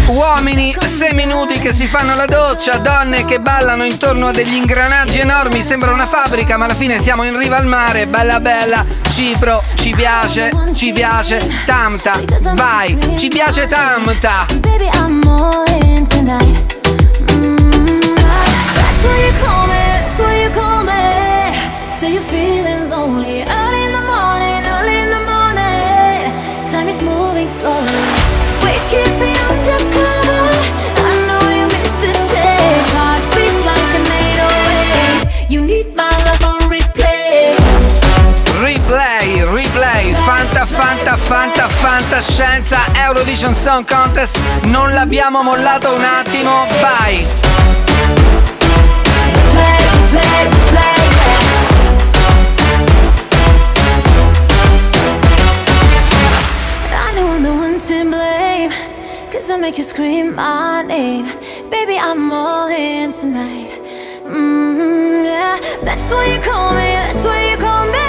Uomini 0.07 0.75
seminudi 0.85 1.57
che 1.59 1.73
si 1.73 1.87
fanno 1.87 2.13
la 2.13 2.25
doccia, 2.25 2.79
donne 2.79 3.23
che 3.23 3.39
ballano 3.39 3.85
intorno 3.85 4.27
a 4.27 4.31
degli 4.31 4.55
ingranaggi 4.55 5.19
enormi, 5.19 5.63
sembra 5.63 5.93
una 5.93 6.05
fabbrica, 6.05 6.57
ma 6.57 6.65
alla 6.65 6.73
fine 6.73 6.99
siamo 6.99 7.23
in 7.23 7.37
riva 7.37 7.55
al 7.55 7.65
mare, 7.65 8.07
bella 8.07 8.41
bella, 8.41 8.85
Cipro, 9.09 9.63
ci 9.75 9.91
piace, 9.91 10.51
ci 10.73 10.91
piace, 10.91 11.39
Tamta, 11.65 12.19
vai, 12.55 13.15
ci 13.17 13.29
piace 13.29 13.67
Tamta. 13.67 14.47
Baby, 14.59 14.89
I'm. 14.95 15.21
Mm, 15.21 15.47
what 19.03 19.19
you 19.23 19.31
call 19.39 19.67
me, 19.67 19.79
that's 19.95 20.19
you 20.19 20.49
call 20.51 20.83
me. 20.83 21.89
So 21.89 22.05
you're 22.05 22.21
feeling 22.21 22.66
Fanta, 41.07 41.15
Fanta, 41.15 41.69
Fanta, 41.69 41.69
Fantascienza, 41.69 42.79
Eurovision 42.93 43.55
Song 43.55 43.85
Contest, 43.87 44.37
non 44.63 44.91
l'abbiamo 44.91 45.41
mollato 45.41 45.95
un 45.95 46.03
attimo, 46.03 46.65
vai! 46.81 47.25
Play, 49.51 49.77
play, 50.09 50.49
play, 50.69 51.05
I 57.89 58.03
blame. 58.03 58.71
Cause 59.31 59.49
I 59.49 59.57
make 59.57 59.77
you 59.77 59.83
scream 59.83 60.35
my 60.35 60.81
name. 60.81 61.25
Baby, 61.69 61.97
I'm 61.97 62.33
all 62.33 62.67
in 62.67 63.13
tonight. 63.13 63.81
Mm, 64.25 65.23
yeah, 65.23 65.57
that's 65.83 66.11
why 66.11 66.25
you 66.25 66.41
call 66.41 66.73
me, 66.73 66.95
that's 66.95 67.23
why 67.23 67.51
you 67.51 67.57
call 67.57 67.85
me. 67.85 68.06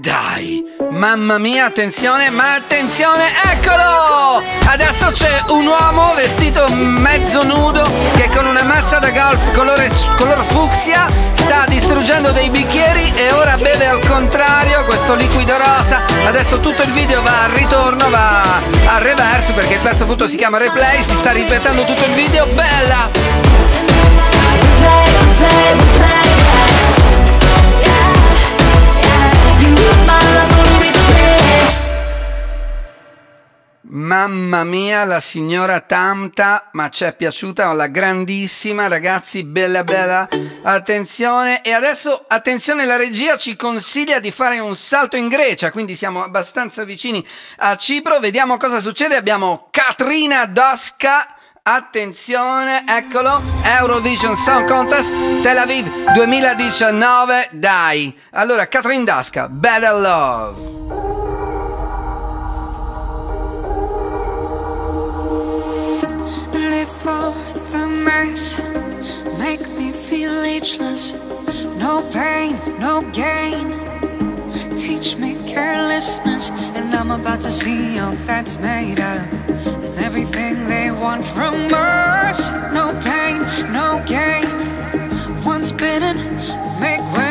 Dai, 0.00 0.62
mamma 0.90 1.38
mia, 1.38 1.64
attenzione, 1.64 2.30
ma 2.30 2.54
attenzione, 2.54 3.24
eccolo! 3.50 4.40
Adesso 4.66 5.10
c'è 5.10 5.42
un 5.48 5.66
uomo 5.66 6.14
vestito 6.14 6.68
mezzo 6.68 7.42
nudo 7.42 7.82
che 8.14 8.28
con 8.28 8.46
una 8.46 8.62
mazza 8.62 9.00
da 9.00 9.10
golf 9.10 9.52
colore, 9.54 9.90
color 10.16 10.44
fucsia 10.44 11.08
sta 11.32 11.64
distruggendo 11.66 12.30
dei 12.30 12.48
bicchieri 12.48 13.12
e 13.16 13.32
ora 13.32 13.56
beve 13.56 13.88
al 13.88 13.98
contrario 14.06 14.84
questo 14.84 15.16
liquido 15.16 15.56
rosa. 15.56 16.00
Adesso 16.26 16.60
tutto 16.60 16.82
il 16.82 16.92
video 16.92 17.20
va 17.22 17.42
al 17.42 17.50
ritorno, 17.50 18.08
va 18.08 18.60
al 18.86 19.00
reverse 19.00 19.52
perché 19.52 19.74
il 19.74 19.80
pezzo 19.80 20.04
appunto 20.04 20.28
si 20.28 20.36
chiama 20.36 20.58
replay, 20.58 21.02
si 21.02 21.16
sta 21.16 21.32
ripetendo 21.32 21.84
tutto 21.84 22.04
il 22.04 22.12
video, 22.12 22.46
bella! 22.54 23.10
Play, 24.78 25.10
play, 25.34 25.76
play, 25.92 26.67
Mamma 33.90 34.64
mia, 34.64 35.04
la 35.04 35.20
signora 35.20 35.80
Tamta, 35.80 36.70
ma 36.72 36.88
ci 36.88 37.04
è 37.04 37.14
piaciuta 37.14 37.72
la 37.72 37.86
grandissima, 37.86 38.86
ragazzi, 38.86 39.44
bella 39.44 39.84
bella. 39.84 40.28
Attenzione, 40.62 41.62
e 41.62 41.72
adesso 41.72 42.24
attenzione, 42.26 42.84
la 42.84 42.96
regia 42.96 43.36
ci 43.36 43.54
consiglia 43.54 44.18
di 44.18 44.30
fare 44.30 44.58
un 44.58 44.76
salto 44.76 45.16
in 45.16 45.28
Grecia, 45.28 45.70
quindi 45.70 45.94
siamo 45.94 46.22
abbastanza 46.22 46.84
vicini 46.84 47.24
a 47.58 47.76
Cipro. 47.76 48.18
Vediamo 48.18 48.56
cosa 48.56 48.80
succede. 48.80 49.16
Abbiamo 49.16 49.68
Katrina 49.70 50.46
Doska. 50.46 51.37
Attenzione, 51.70 52.84
eccolo, 52.86 53.42
Eurovision 53.62 54.34
Song 54.36 54.66
Contest 54.66 55.12
Tel 55.42 55.58
Aviv 55.58 56.12
2019, 56.14 57.50
dai. 57.52 58.18
Allora, 58.30 58.66
Katrin 58.68 59.04
Daska, 59.04 59.48
Better 59.50 59.92
Love. 59.92 60.58
Live 66.52 66.88
for 66.88 67.34
the 67.52 67.86
mess, 67.86 68.62
make 69.36 69.68
me 69.76 69.92
feel 69.92 70.42
ageless. 70.42 71.14
No 71.76 72.02
pain, 72.10 72.58
no 72.78 73.02
gain. 73.12 73.76
Teach 74.74 75.16
me 75.18 75.36
carelessness, 75.44 76.50
and 76.74 76.87
I'm 76.98 77.12
about 77.12 77.40
to 77.42 77.50
see 77.52 78.00
all 78.00 78.10
that's 78.26 78.58
made 78.58 78.98
up. 78.98 79.32
And 79.32 79.98
everything 80.00 80.66
they 80.66 80.90
want 80.90 81.24
from 81.24 81.54
us. 81.72 82.50
No 82.74 82.90
pain, 83.06 83.38
no 83.72 84.02
gain. 84.04 84.46
Once 85.44 85.70
bitten, 85.70 86.16
make 86.80 87.04
way, 87.16 87.27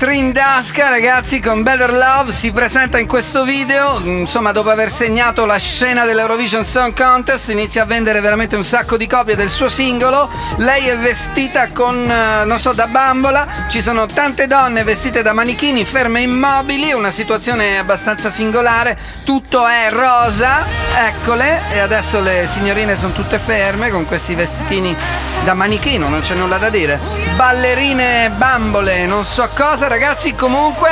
Daska, 0.00 0.88
ragazzi, 0.88 1.40
con 1.40 1.62
Better 1.62 1.92
Love 1.92 2.32
si 2.32 2.50
presenta 2.52 2.98
in 2.98 3.06
questo 3.06 3.44
video. 3.44 4.00
Insomma, 4.02 4.50
dopo 4.50 4.70
aver 4.70 4.90
segnato 4.90 5.44
la 5.44 5.58
scena 5.58 6.06
dell'Eurovision 6.06 6.64
Song 6.64 6.94
Contest, 6.96 7.50
inizia 7.50 7.82
a 7.82 7.84
vendere 7.84 8.22
veramente 8.22 8.56
un 8.56 8.64
sacco 8.64 8.96
di 8.96 9.06
copie 9.06 9.36
del 9.36 9.50
suo 9.50 9.68
singolo. 9.68 10.30
Lei 10.56 10.88
è 10.88 10.96
vestita 10.96 11.68
con, 11.72 12.10
eh, 12.10 12.46
non 12.46 12.58
so, 12.58 12.72
da 12.72 12.86
bambola. 12.86 13.46
Ci 13.68 13.82
sono 13.82 14.06
tante 14.06 14.46
donne 14.46 14.84
vestite 14.84 15.20
da 15.20 15.34
manichini, 15.34 15.84
ferme 15.84 16.22
immobili. 16.22 16.94
Una 16.94 17.10
situazione 17.10 17.76
abbastanza 17.76 18.30
singolare. 18.30 18.98
Tutto 19.24 19.66
è 19.66 19.90
rosa, 19.90 20.64
eccole. 20.96 21.60
E 21.72 21.78
adesso 21.78 22.22
le 22.22 22.48
signorine 22.50 22.96
sono 22.96 23.12
tutte 23.12 23.38
ferme 23.38 23.90
con 23.90 24.06
questi 24.06 24.34
vestitini 24.34 24.96
da 25.44 25.52
manichino, 25.52 26.08
non 26.08 26.20
c'è 26.20 26.34
nulla 26.34 26.56
da 26.56 26.70
dire. 26.70 26.98
Ballerine 27.36 28.30
bambole, 28.36 29.04
non 29.06 29.24
so 29.24 29.48
cosa, 29.54 29.88
ragazzi, 29.90 30.36
comunque. 30.36 30.88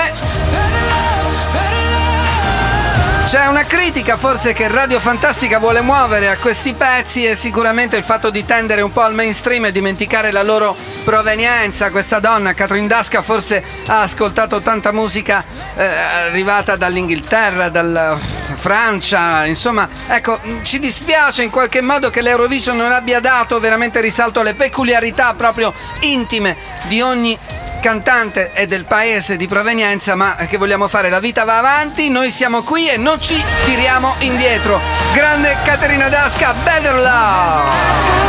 C'è 3.27 3.47
una 3.47 3.63
critica 3.63 4.17
forse 4.17 4.53
che 4.53 4.67
Radio 4.67 4.99
Fantastica 4.99 5.61
vuole 5.61 5.83
muovere 5.83 6.29
a 6.29 6.37
questi 6.37 6.73
pezzi 6.73 7.25
e 7.25 7.37
sicuramente 7.37 7.97
il 7.97 8.03
fatto 8.03 8.31
di 8.31 8.45
tendere 8.45 8.81
un 8.81 8.91
po' 8.91 9.03
al 9.03 9.15
mainstream 9.15 9.67
e 9.67 9.73
dimenticare 9.73 10.33
la 10.33 10.43
loro 10.43 10.75
provenienza. 11.05 11.91
Questa 11.91 12.19
donna, 12.19 12.55
Catherine 12.55 12.89
Dasca, 12.89 13.23
forse 13.23 13.63
ha 13.87 14.01
ascoltato 14.01 14.61
tanta 14.63 14.91
musica 14.91 15.45
eh, 15.77 15.85
arrivata 15.85 16.75
dall'Inghilterra, 16.75 17.69
dalla 17.69 18.19
Francia, 18.57 19.45
insomma, 19.45 19.89
ecco, 20.09 20.41
mh, 20.43 20.65
ci 20.65 20.81
dispiace 20.81 21.45
in 21.45 21.51
qualche 21.51 21.83
modo 21.83 22.11
che 22.11 22.23
l'Eurovision 22.23 22.77
non 22.77 22.91
abbia 22.91 23.21
dato 23.21 23.61
veramente 23.61 24.01
risalto 24.01 24.41
alle 24.41 24.55
peculiarità 24.55 25.35
proprio 25.35 25.73
intime 26.01 26.57
di 26.89 27.01
ogni 27.01 27.39
cantante 27.81 28.53
e 28.53 28.67
del 28.67 28.85
paese 28.85 29.37
di 29.37 29.47
provenienza, 29.47 30.14
ma 30.14 30.37
che 30.49 30.57
vogliamo 30.57 30.88
fare? 30.88 31.09
La 31.11 31.21
vita 31.21 31.45
va 31.45 31.59
avanti, 31.59 32.11
noi 32.11 32.31
siamo 32.31 32.62
qui 32.62 32.88
e 32.88 32.97
non 32.97 33.21
ci 33.21 33.43
tiriamo 33.64 34.14
indietro. 34.21 34.81
Grande 35.12 35.57
Caterina 35.64 36.09
Dasca, 36.09 36.55
Better 36.64 36.95
Love! 36.95 38.29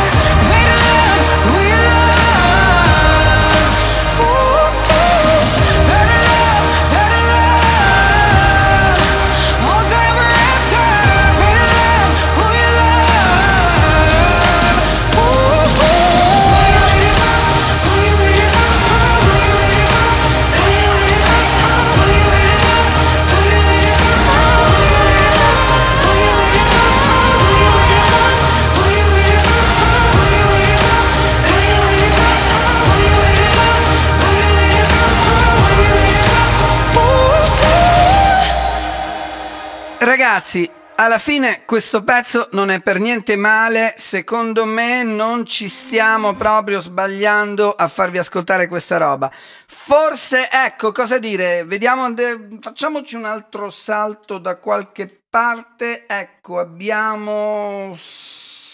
Ragazzi, 40.40 40.70
alla 40.94 41.18
fine 41.18 41.66
questo 41.66 42.02
pezzo 42.02 42.48
non 42.52 42.70
è 42.70 42.80
per 42.80 42.98
niente 42.98 43.36
male, 43.36 43.92
secondo 43.98 44.64
me 44.64 45.02
non 45.02 45.44
ci 45.44 45.68
stiamo 45.68 46.32
proprio 46.32 46.80
sbagliando 46.80 47.74
a 47.74 47.86
farvi 47.88 48.16
ascoltare 48.16 48.66
questa 48.66 48.96
roba. 48.96 49.30
Forse, 49.66 50.48
ecco, 50.50 50.92
cosa 50.92 51.18
dire, 51.18 51.64
vediamo, 51.64 52.10
de- 52.14 52.56
facciamoci 52.58 53.16
un 53.16 53.26
altro 53.26 53.68
salto 53.68 54.38
da 54.38 54.56
qualche 54.56 55.24
parte, 55.28 56.06
ecco, 56.06 56.58
abbiamo... 56.58 57.98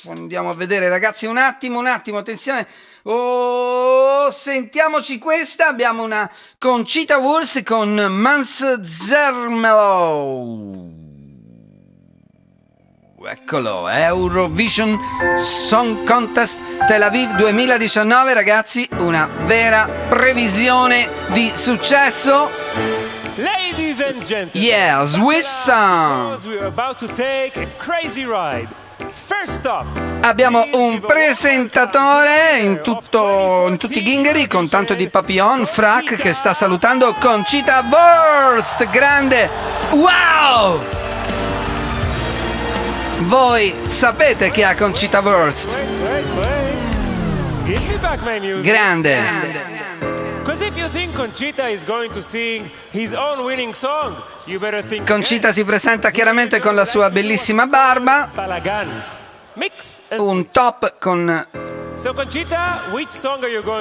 Andiamo 0.09 0.51
a 0.51 0.55
vedere 0.55 0.89
ragazzi 0.89 1.27
un 1.27 1.37
attimo, 1.37 1.81
un 1.81 1.89
attimo, 1.89 2.19
attenzione. 2.19 2.65
Oh, 3.03 4.31
sentiamoci 4.31 5.19
questa, 5.19 5.67
abbiamo 5.67 6.05
una 6.05 6.31
Concita 6.59 7.17
Wurst 7.17 7.65
con 7.65 7.93
Mans 7.93 8.83
Zermelo. 8.83 10.27
Eccolo, 13.29 13.89
Eurovision 13.89 14.99
Song 15.39 16.05
Contest 16.05 16.61
Tel 16.87 17.03
Aviv 17.03 17.35
2019, 17.37 18.33
ragazzi, 18.35 18.89
una 18.99 19.29
vera 19.45 19.89
previsione 20.09 21.09
di 21.29 21.51
successo. 21.55 22.51
Ladies 23.37 24.01
and 24.01 24.23
gentlemen, 24.25 24.51
Yeah, 24.55 25.05
Swiss 25.05 25.47
song. 25.65 26.31
because 26.31 26.47
we 26.47 26.57
are 26.59 26.67
about 26.67 26.99
to 26.99 27.07
take 27.09 27.61
a 27.61 27.67
crazy 27.79 28.25
ride. 28.25 28.69
Abbiamo 30.21 30.65
un 30.73 31.01
presentatore 31.01 32.59
in, 32.61 32.81
tutto, 32.83 33.67
in 33.69 33.77
tutti 33.77 33.99
i 33.99 34.03
ghingheri 34.03 34.47
con 34.47 34.69
tanto 34.69 34.95
di 34.95 35.09
papillon, 35.09 35.67
Frac, 35.67 36.17
che 36.17 36.33
sta 36.33 36.55
salutando 36.55 37.15
Concita 37.19 37.85
Wurst, 37.89 38.89
grande, 38.91 39.49
wow! 39.91 40.81
Voi 43.21 43.75
sapete 43.89 44.51
chi 44.51 44.61
è 44.61 44.75
Concita 44.75 45.21
Wurst? 45.21 45.69
Wait, 45.69 45.87
wait, 46.03 46.25
wait. 46.37 47.65
Give 47.65 47.81
me 47.89 47.97
back 47.99 48.21
my 48.23 48.39
music. 48.39 48.71
Grande. 48.71 49.65
Concita 55.05 55.53
si 55.53 55.65
presenta 55.65 56.11
chiaramente 56.11 56.61
con 56.61 56.75
la 56.75 56.85
sua 56.85 57.11
bellissima 57.11 57.67
barba, 57.67 58.31
un 60.19 60.51
top 60.51 60.95
con 60.99 61.47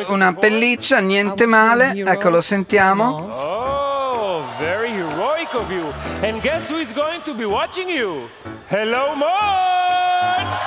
una 0.08 0.34
pelliccia, 0.34 1.00
niente 1.00 1.46
male, 1.46 1.94
ecco 1.94 2.30
lo 2.30 2.42
sentiamo. 2.42 3.30
Oh, 3.32 4.44
very 4.58 4.92
heroic 4.92 5.25
of 5.54 5.72
you. 5.72 5.84
And 6.24 6.42
guess 6.42 6.70
who 6.70 6.78
is 6.78 6.94
going 6.94 7.22
to 7.24 7.34
be 7.34 7.46
watching 7.46 7.90
you? 7.90 8.30
Hello, 8.68 9.16
Mons! 9.16 10.58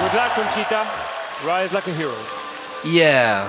Good 0.00 0.14
luck, 0.14 0.32
Conchita. 0.34 0.84
Rise 1.46 1.72
like 1.72 1.86
a 1.86 1.92
hero. 1.92 2.14
Yeah. 2.84 3.48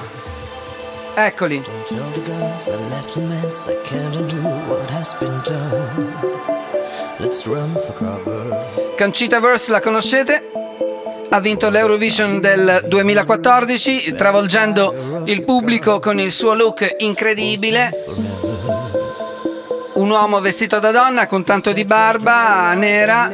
Eccoli. 1.15 1.62
Tell 1.88 1.97
the 2.12 2.21
gods 2.21 2.69
I 2.69 2.75
left 2.89 3.15
a 3.15 3.21
mess. 3.21 3.69
I 3.69 3.75
can't 3.88 4.15
undo 4.15 4.41
what 4.67 4.89
has 4.91 5.13
been 5.15 5.41
done. 5.43 6.13
Let's 7.19 7.47
run 7.47 7.71
for 7.73 7.93
cover. 7.93 8.95
Concita 8.97 9.39
Verse 9.39 9.71
la 9.71 9.80
conoscete? 9.80 10.51
Ha 11.30 11.39
vinto 11.39 11.69
l'Eurovision 11.69 12.39
del 12.39 12.86
2014 12.88 14.13
travolgendo 14.13 15.23
il 15.25 15.43
pubblico 15.43 15.99
con 15.99 16.19
il 16.19 16.32
suo 16.32 16.54
look 16.54 16.95
incredibile. 16.99 17.91
Un 20.06 20.12
uomo 20.12 20.39
vestito 20.39 20.80
da 20.80 20.91
donna 20.91 21.26
con 21.26 21.44
tanto 21.44 21.74
di 21.74 21.84
barba 21.84 22.74
nera. 22.76 23.28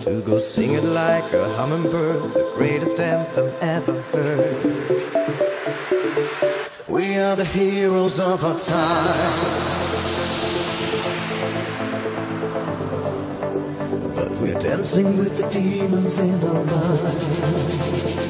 To 0.00 0.22
go 0.22 0.38
sing 0.38 0.72
it 0.72 0.84
like 0.84 1.30
a 1.34 1.46
hummingbird, 1.58 2.32
the 2.32 2.50
greatest 2.56 2.98
anthem 3.00 3.52
ever 3.60 4.02
heard. 4.12 4.56
We 6.86 7.18
are 7.18 7.36
the 7.36 7.44
heroes 7.44 8.18
of 8.18 8.42
our 8.44 8.56
time. 8.56 9.52
But 14.14 14.30
we're 14.40 14.58
dancing 14.58 15.18
with 15.18 15.36
the 15.36 15.46
demons 15.50 16.18
in 16.18 16.42
our 16.44 16.64
mind. 16.64 18.23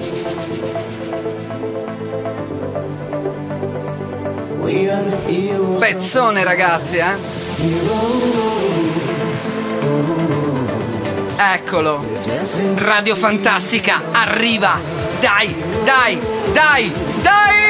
Pezzone 5.78 6.44
ragazzi, 6.44 6.96
eh? 6.96 7.14
Eccolo. 11.36 12.04
Radio 12.76 13.14
Fantastica 13.14 14.00
arriva. 14.12 14.78
Dai, 15.20 15.54
dai, 15.84 16.18
dai, 16.52 16.92
dai! 17.22 17.62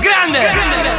Grande! 0.00 0.40
But 0.40 0.95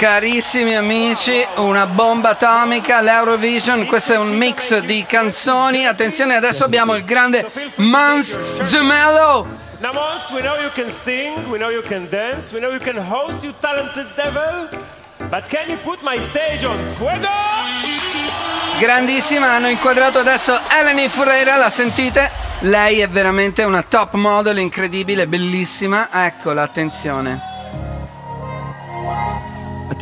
Carissimi 0.00 0.74
amici, 0.74 1.46
una 1.56 1.84
bomba 1.86 2.30
atomica, 2.30 3.02
l'Eurovision, 3.02 3.84
questo 3.84 4.14
è 4.14 4.16
un 4.16 4.34
mix 4.34 4.78
di 4.78 5.04
canzoni. 5.06 5.84
Attenzione, 5.84 6.36
adesso 6.36 6.64
abbiamo 6.64 6.94
il 6.94 7.04
grande 7.04 7.46
Mans 7.74 8.38
Gemello. 8.62 9.46
Now, 9.80 9.92
Mons, 9.92 10.30
we 10.30 10.40
know 10.40 10.58
you 10.58 10.70
can 10.72 10.88
sing, 10.88 11.46
we 11.50 11.58
know 11.58 11.68
you 11.68 11.82
can 11.82 12.08
dance, 12.08 12.50
we 12.54 12.60
know 12.60 12.72
you 12.72 12.80
can 12.80 12.96
host, 12.96 13.44
you 13.44 13.52
talented 13.60 14.06
devil. 14.16 14.70
But 15.28 15.46
can 15.50 15.68
you 15.68 15.76
put 15.82 15.98
my 16.00 16.18
stage 16.18 16.64
on 16.64 16.82
fuego? 16.82 17.28
Grandissima, 18.78 19.48
hanno 19.50 19.68
inquadrato 19.68 20.18
adesso 20.18 20.58
Eleni 20.80 21.08
Ferreira, 21.08 21.56
la 21.56 21.68
sentite? 21.68 22.30
Lei 22.60 23.00
è 23.00 23.08
veramente 23.10 23.64
una 23.64 23.82
top 23.82 24.14
model 24.14 24.56
incredibile, 24.60 25.26
bellissima. 25.26 26.08
Eccola, 26.10 26.62
attenzione. 26.62 27.49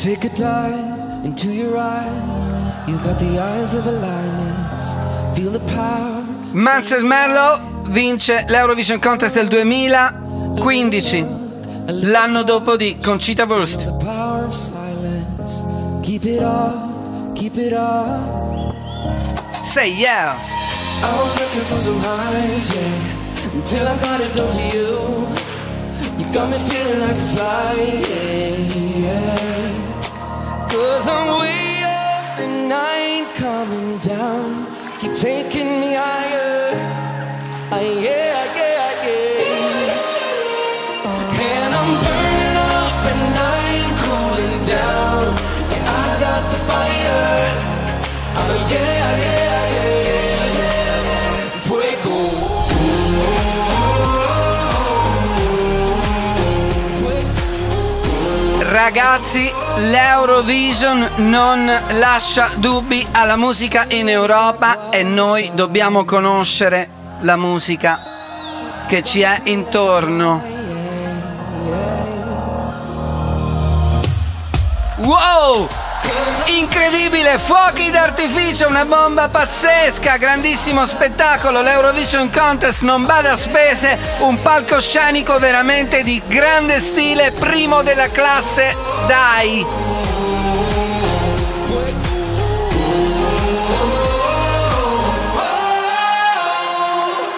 Take 0.00 0.26
a 0.26 0.28
dive 0.28 1.24
into 1.24 1.48
your 1.48 1.76
eyes. 1.76 2.52
You 2.86 2.96
got 2.98 3.18
the 3.18 3.36
eyes 3.36 3.74
of 3.74 3.84
a 3.84 3.90
lioness. 3.90 4.94
Feel 5.36 5.50
the 5.50 5.58
power. 5.74 6.24
Mansell 6.52 7.02
Merlo 7.02 7.58
vince 7.88 8.44
l'Eurovision 8.46 9.00
Contest 9.00 9.34
del 9.34 9.48
2015, 9.48 11.26
l'anno 12.02 12.44
dopo 12.44 12.76
di 12.76 12.96
Concita 13.02 13.44
Wurst. 13.44 13.92
Keep 16.02 16.24
it 16.26 16.42
up, 16.42 17.34
keep 17.34 17.56
it 17.56 17.72
up. 17.72 18.72
Say 19.64 19.88
yeah! 19.94 20.36
I 21.02 21.12
was 21.20 21.36
looking 21.40 21.62
for 21.62 21.76
some 21.76 21.98
highs, 21.98 22.72
yeah. 22.72 23.52
Until 23.52 23.88
I 23.88 23.96
got 23.98 24.20
it 24.20 24.32
done 24.32 24.48
to 24.48 24.62
you. 24.76 25.26
You 26.18 26.26
got 26.32 26.48
me 26.50 26.58
feeling 26.58 27.00
like 27.00 27.16
a 27.16 27.26
fly, 27.34 27.74
yeah, 28.08 28.56
yeah. 28.96 29.77
Cause 30.70 31.08
I'm 31.08 31.40
way 31.40 31.82
up 31.84 32.38
and 32.44 32.72
I 32.72 32.98
ain't 32.98 33.34
coming 33.34 33.98
down. 33.98 34.66
Keep 35.00 35.14
taking 35.14 35.80
me 35.80 35.94
higher. 35.94 36.76
Ah, 37.72 37.80
yeah, 37.80 38.44
yeah, 38.58 39.06
yeah. 39.06 39.98
Man, 41.38 41.70
I'm 41.80 41.90
burning 42.04 42.56
up 42.76 43.00
and 43.12 43.34
I 43.38 43.56
ain't 43.76 43.94
cooling 44.02 44.58
down. 44.74 45.24
Yeah, 45.72 45.96
I 46.00 46.06
got 46.24 46.42
the 46.52 46.60
fire. 46.68 47.38
Oh, 48.40 48.54
yeah, 48.72 49.22
yeah. 49.24 49.48
Ragazzi, 58.78 59.46
l'Eurovision 59.78 61.08
non 61.16 61.70
lascia 61.90 62.50
dubbi 62.56 63.06
alla 63.12 63.36
musica 63.36 63.86
in 63.88 64.08
Europa 64.08 64.90
e 64.90 65.02
noi 65.02 65.50
dobbiamo 65.54 66.04
conoscere 66.04 66.88
la 67.20 67.36
musica 67.36 68.02
che 68.86 69.02
ci 69.02 69.20
è 69.20 69.40
intorno. 69.44 70.42
Wow! 74.96 75.68
Incredibile, 76.46 77.38
fuochi 77.38 77.90
d'artificio, 77.90 78.66
una 78.66 78.84
bomba 78.84 79.28
pazzesca, 79.28 80.16
grandissimo 80.16 80.86
spettacolo, 80.86 81.60
l'Eurovision 81.60 82.30
Contest 82.30 82.80
non 82.80 83.04
bada 83.04 83.32
a 83.32 83.36
spese, 83.36 83.98
un 84.20 84.40
palcoscenico 84.40 85.38
veramente 85.38 86.02
di 86.02 86.20
grande 86.26 86.80
stile, 86.80 87.32
primo 87.32 87.82
della 87.82 88.08
classe, 88.08 88.74
dai! 89.08 89.64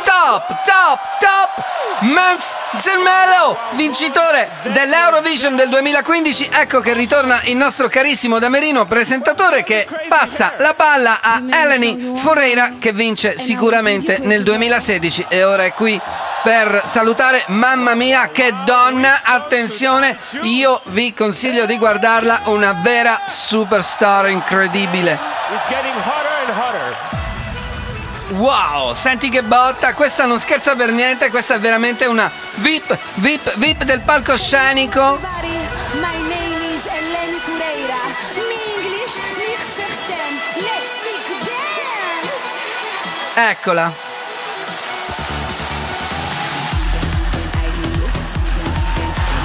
Top, 0.04 0.46
top, 0.64 1.00
top! 1.20 1.64
Mans 2.00 2.56
Zermelo, 2.78 3.56
vincitore 3.72 4.48
dell'Eurovision 4.62 5.54
del 5.54 5.68
2015. 5.68 6.48
Ecco 6.52 6.80
che 6.80 6.94
ritorna 6.94 7.40
il 7.44 7.56
nostro 7.56 7.88
carissimo 7.88 8.38
Damerino, 8.38 8.86
presentatore 8.86 9.62
che 9.62 9.86
passa 10.08 10.54
la 10.58 10.74
palla 10.74 11.20
a 11.20 11.42
Eleni 11.48 12.14
Foreira 12.16 12.72
che 12.80 12.92
vince 12.92 13.38
sicuramente 13.38 14.18
nel 14.18 14.42
2016 14.42 15.26
e 15.28 15.44
ora 15.44 15.64
è 15.66 15.72
qui 15.72 16.00
per 16.42 16.82
salutare 16.84 17.44
mamma 17.48 17.94
mia 17.94 18.30
che 18.32 18.54
donna. 18.64 19.20
Attenzione 19.22 20.18
io 20.42 20.80
vi 20.86 21.12
consiglio 21.14 21.66
di 21.66 21.78
guardarla 21.78 22.42
una 22.46 22.72
vera 22.82 23.22
superstar 23.26 24.28
incredibile. 24.28 25.18
It's 25.52 25.68
getting 25.68 25.94
hotter 25.96 26.30
and 26.46 26.56
hotter. 26.56 27.18
Wow, 28.38 28.94
senti 28.94 29.28
che 29.28 29.42
botta, 29.42 29.92
questa 29.94 30.24
non 30.24 30.38
scherza 30.38 30.76
per 30.76 30.92
niente, 30.92 31.30
questa 31.30 31.54
è 31.54 31.58
veramente 31.58 32.06
una 32.06 32.30
VIP, 32.54 32.96
VIP, 33.14 33.54
VIP 33.56 33.82
del 33.82 34.00
palcoscenico. 34.00 35.18
My 36.00 36.20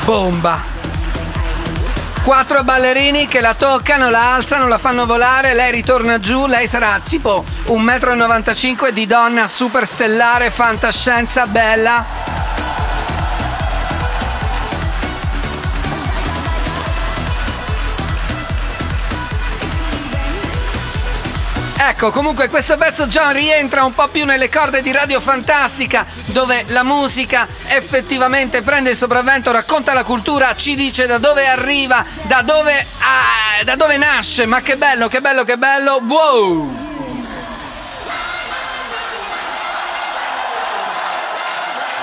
Bomba. 0.05 0.61
Quattro 2.23 2.63
ballerini 2.63 3.25
che 3.25 3.41
la 3.41 3.55
toccano, 3.55 4.11
la 4.11 4.35
alzano, 4.35 4.67
la 4.67 4.77
fanno 4.77 5.07
volare, 5.07 5.55
lei 5.55 5.71
ritorna 5.71 6.19
giù, 6.19 6.45
lei 6.45 6.67
sarà 6.67 6.99
tipo 7.03 7.43
1,95 7.65 8.89
m 8.89 8.89
di 8.91 9.07
donna 9.07 9.47
super 9.47 9.87
stellare, 9.87 10.51
fantascienza, 10.51 11.47
bella. 11.47 12.24
Ecco, 21.88 22.10
comunque 22.10 22.50
questo 22.50 22.78
pezzo 22.78 23.06
John 23.06 23.32
rientra 23.32 23.84
un 23.84 23.93
po' 23.93 24.08
più 24.08 24.26
nelle 24.26 24.50
corde 24.50 24.82
di 24.82 24.91
Radio 24.91 25.21
Fantastica, 25.21 26.04
dove 26.26 26.63
la 26.69 26.82
musica 26.82 27.48
effettivamente 27.67 28.62
prende 28.62 28.89
il 28.89 28.95
sopravvento, 28.95 29.52
racconta 29.52 29.93
la 29.93 30.04
cultura, 30.04 30.56
ci 30.56 30.76
dice 30.76 31.06
da 31.06 31.19
dove 31.19 31.45
arriva, 31.48 32.04
da 32.24 32.41
dove, 32.41 32.74
ah, 32.74 33.63
da 33.63 33.76
dove 33.76 33.98
nasce, 33.98 34.48
ma 34.48 34.62
che 34.62 34.78
bello, 34.78 35.08
che 35.08 35.21
bello, 35.21 35.43
che 35.43 35.58
bello, 35.58 36.02
wow! 36.04 36.76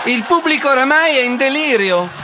Il 0.05 0.23
pubblico 0.23 0.69
oramai 0.69 1.17
è 1.17 1.23
in 1.23 1.37
delirio. 1.37 2.22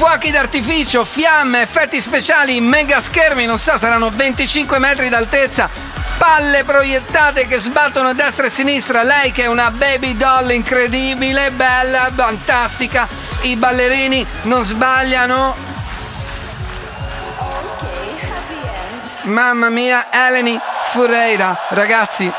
Fuochi 0.00 0.30
d'artificio, 0.30 1.04
fiamme, 1.04 1.60
effetti 1.60 2.00
speciali, 2.00 2.58
mega 2.58 3.02
schermi, 3.02 3.44
non 3.44 3.58
so, 3.58 3.76
saranno 3.76 4.08
25 4.08 4.78
metri 4.78 5.10
d'altezza, 5.10 5.68
palle 6.16 6.64
proiettate 6.64 7.46
che 7.46 7.60
sbattono 7.60 8.08
a 8.08 8.12
destra 8.14 8.44
e 8.44 8.46
a 8.46 8.50
sinistra, 8.50 9.02
lei 9.02 9.30
che 9.30 9.42
è 9.42 9.46
una 9.46 9.70
baby 9.70 10.16
doll 10.16 10.52
incredibile, 10.52 11.50
bella, 11.50 12.10
fantastica, 12.14 13.06
i 13.42 13.56
ballerini 13.56 14.26
non 14.44 14.64
sbagliano. 14.64 15.54
Mamma 19.24 19.68
mia, 19.68 20.06
Eleni 20.10 20.58
Fureira, 20.84 21.66
ragazzi, 21.68 22.32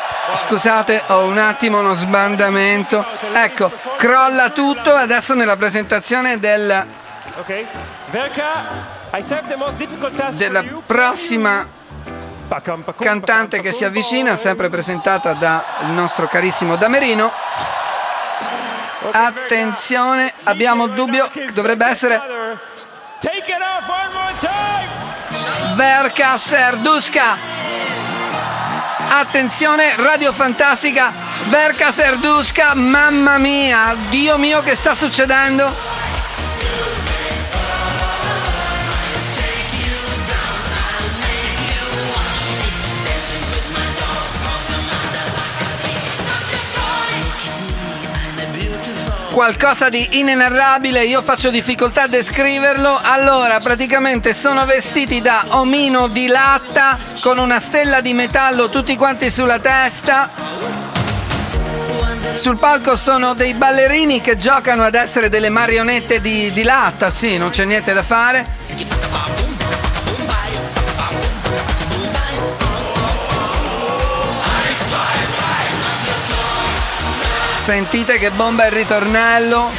scusate, 0.48 1.04
ho 1.10 1.26
un 1.26 1.38
attimo 1.38 1.78
uno 1.78 1.94
sbandamento. 1.94 3.06
Ecco, 3.34 3.72
crolla 3.98 4.50
tutto 4.50 4.96
adesso 4.96 5.36
nella 5.36 5.58
presentazione 5.58 6.40
del 6.40 7.00
Okay. 7.40 7.66
Verka, 8.10 8.66
della 10.36 10.64
prossima 10.86 11.66
cantante 13.00 13.62
che 13.62 13.72
si 13.72 13.86
avvicina, 13.86 14.36
sempre 14.36 14.70
presentata 14.70 15.34
dal 15.34 15.64
nostro 15.92 16.28
carissimo 16.28 16.76
Damerino. 16.76 17.32
Attenzione, 19.12 20.34
abbiamo 20.44 20.88
dubbio, 20.88 21.30
dovrebbe 21.54 21.86
essere. 21.86 22.22
Verka 25.76 26.38
Serduska. 26.38 27.60
Attenzione, 29.10 29.96
Radio 29.98 30.32
Fantastica, 30.32 31.12
Verka 31.50 31.92
Serduska, 31.92 32.76
mamma 32.76 33.38
mia, 33.38 33.96
Dio 34.10 34.38
mio 34.38 34.62
che 34.62 34.76
sta 34.76 34.96
succedendo? 34.96 35.91
Qualcosa 49.32 49.90
di 49.90 50.20
inenarrabile, 50.20 51.06
io 51.06 51.22
faccio 51.22 51.50
difficoltà 51.50 52.04
a 52.04 52.08
descriverlo. 52.08 53.00
Allora, 53.02 53.60
praticamente 53.60 54.34
sono 54.34 54.66
vestiti 54.66 55.22
da 55.22 55.46
omino 55.50 56.08
di 56.08 56.28
latta 56.28 57.00
con 57.22 57.38
una 57.38 57.60
stella 57.60 58.02
di 58.02 58.14
metallo 58.14 58.70
tutti 58.70 58.96
quanti 58.96 59.32
sulla 59.32 59.60
testa. 59.60 60.30
Sul 62.34 62.58
palco 62.58 62.96
sono 62.96 63.34
dei 63.34 63.54
ballerini 63.54 64.22
che 64.22 64.38
giocano 64.38 64.84
ad 64.84 64.96
essere 64.96 65.30
delle 65.30 65.50
marionette 65.50 66.22
di, 66.22 66.52
di 66.52 66.64
latta, 66.64 67.10
sì, 67.10 67.38
non 67.38 67.50
c'è 67.50 67.66
niente 67.66 67.94
da 67.94 68.04
fare. 68.04 69.31
Sentite 77.62 78.18
che 78.18 78.32
bomba 78.32 78.66
il 78.66 78.72
ritornello. 78.72 79.70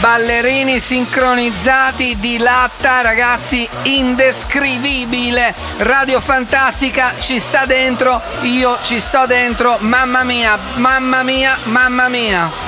Ballerini 0.00 0.78
sincronizzati 0.80 2.18
di 2.18 2.36
latta, 2.36 3.00
ragazzi, 3.00 3.66
indescrivibile. 3.84 5.54
Radio 5.78 6.20
Fantastica 6.20 7.14
ci 7.20 7.40
sta 7.40 7.64
dentro, 7.64 8.20
io 8.42 8.76
ci 8.82 9.00
sto 9.00 9.24
dentro, 9.24 9.78
mamma 9.80 10.24
mia, 10.24 10.58
mamma 10.74 11.22
mia, 11.22 11.56
mamma 11.62 12.08
mia. 12.08 12.61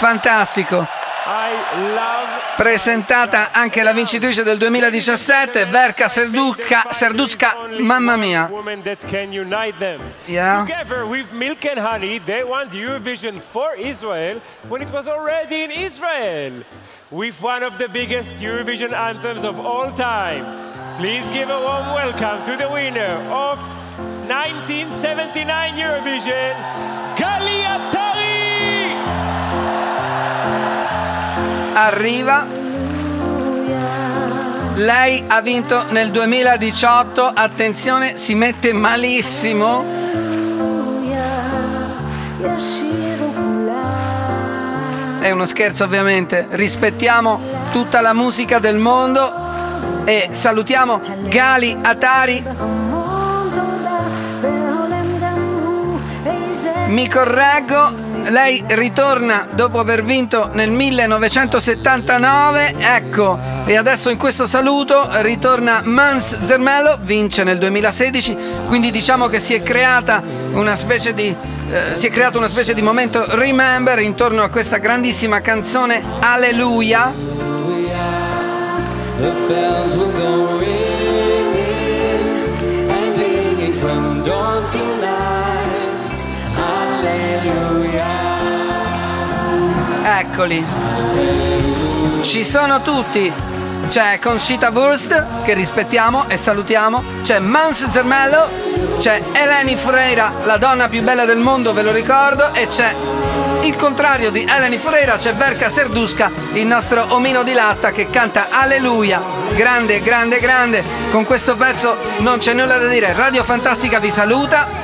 Fantastico. 0.00 0.86
Presentata 2.56 3.50
anche 3.52 3.82
la 3.82 3.92
vincitrice 3.92 4.42
del 4.42 4.56
2017, 4.56 5.66
Verka 5.66 6.08
Serducka, 6.08 6.86
Serducka, 6.88 7.54
mamma 7.80 8.16
mia. 8.16 8.50
Yeah. 10.24 10.64
Together 10.64 11.04
with 11.04 11.30
Milk 11.32 11.66
and 11.66 11.78
Honey, 11.78 12.18
they 12.18 12.42
won 12.42 12.70
the 12.70 12.78
Eurovision 12.78 13.38
for 13.38 13.74
Israel 13.76 14.40
when 14.68 14.80
it 14.80 14.90
was 14.90 15.06
already 15.06 15.64
in 15.64 15.70
Israel. 15.70 16.64
With 17.10 17.38
one 17.42 17.62
of 17.62 17.76
the 17.76 17.88
biggest 17.88 18.40
Eurovision 18.40 18.94
anthems 18.94 19.44
of 19.44 19.60
all 19.60 19.92
time. 19.92 20.46
Please 20.96 21.28
give 21.28 21.50
a 21.50 21.60
warm 21.60 21.92
welcome 21.92 22.42
to 22.46 22.56
the 22.56 22.70
winner 22.70 23.20
of 23.30 23.58
1979 24.26 25.76
Eurovision, 25.76 26.56
Gali 27.16 28.09
arriva. 31.72 32.46
Lei 34.74 35.24
ha 35.26 35.40
vinto 35.40 35.84
nel 35.90 36.10
2018, 36.10 37.24
attenzione, 37.24 38.16
si 38.16 38.34
mette 38.34 38.72
malissimo. 38.72 39.98
È 45.20 45.30
uno 45.30 45.44
scherzo 45.44 45.84
ovviamente, 45.84 46.46
rispettiamo 46.50 47.40
tutta 47.72 48.00
la 48.00 48.14
musica 48.14 48.58
del 48.58 48.78
mondo 48.78 49.48
e 50.04 50.28
salutiamo 50.32 51.00
Gali 51.28 51.76
Atari 51.82 52.78
mi 56.90 57.08
correggo, 57.08 58.09
lei 58.28 58.62
ritorna 58.68 59.48
dopo 59.50 59.78
aver 59.78 60.04
vinto 60.04 60.50
nel 60.52 60.70
1979, 60.70 62.74
ecco, 62.78 63.38
e 63.64 63.76
adesso 63.76 64.10
in 64.10 64.18
questo 64.18 64.44
saluto 64.46 65.08
ritorna 65.20 65.80
Mans 65.84 66.42
Zermelo, 66.42 66.98
vince 67.02 67.44
nel 67.44 67.58
2016, 67.58 68.36
quindi 68.66 68.90
diciamo 68.90 69.28
che 69.28 69.40
si 69.40 69.54
è 69.54 69.62
creata 69.62 70.22
una 70.52 70.76
specie 70.76 71.14
di 71.14 71.34
eh, 71.70 71.94
si 71.94 72.08
è 72.08 72.10
creato 72.10 72.38
una 72.38 72.48
specie 72.48 72.74
di 72.74 72.82
momento 72.82 73.24
remember 73.36 74.00
intorno 74.00 74.42
a 74.42 74.48
questa 74.48 74.78
grandissima 74.78 75.40
canzone 75.40 76.02
Alleluia. 76.18 77.14
The 79.20 79.50
Eccoli. 90.18 90.64
Ci 92.22 92.44
sono 92.44 92.82
tutti. 92.82 93.32
C'è 93.88 94.18
Conchita 94.20 94.70
Wurst, 94.70 95.42
che 95.44 95.54
rispettiamo 95.54 96.28
e 96.28 96.36
salutiamo. 96.36 97.02
C'è 97.22 97.38
Mans 97.38 97.88
Zermello. 97.88 98.98
C'è 98.98 99.22
Eleni 99.32 99.76
Freira, 99.76 100.32
la 100.44 100.58
donna 100.58 100.88
più 100.88 101.02
bella 101.02 101.24
del 101.24 101.38
mondo, 101.38 101.72
ve 101.72 101.82
lo 101.82 101.92
ricordo. 101.92 102.52
E 102.52 102.68
c'è 102.68 102.94
il 103.62 103.76
contrario 103.76 104.30
di 104.30 104.46
Eleni 104.48 104.78
Freira, 104.78 105.16
c'è 105.16 105.34
Verka 105.34 105.68
Serduska, 105.68 106.30
il 106.52 106.66
nostro 106.66 107.06
omino 107.14 107.42
di 107.42 107.52
latta 107.52 107.92
che 107.92 108.10
canta 108.10 108.48
Alleluia. 108.50 109.22
Grande, 109.54 110.00
grande, 110.02 110.40
grande. 110.40 110.84
Con 111.10 111.24
questo 111.24 111.56
pezzo 111.56 111.96
non 112.18 112.38
c'è 112.38 112.52
nulla 112.52 112.78
da 112.78 112.88
dire. 112.88 113.12
Radio 113.12 113.42
Fantastica 113.42 113.98
vi 113.98 114.10
saluta. 114.10 114.79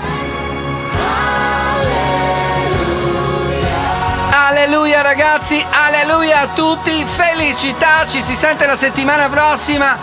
Alleluia 4.57 5.03
ragazzi, 5.03 5.63
alleluia 5.71 6.41
a 6.41 6.47
tutti, 6.47 7.05
felicità, 7.05 8.07
ci 8.09 8.23
si 8.23 8.35
sente 8.35 8.65
la 8.65 8.75
settimana 8.75 9.29
prossima. 9.29 9.99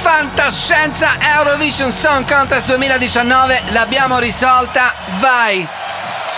Fantascienza 0.00 1.18
Eurovision 1.20 1.92
Song 1.92 2.26
Contest 2.26 2.68
2019, 2.68 3.64
l'abbiamo 3.68 4.18
risolta, 4.18 4.94
vai! 5.18 5.68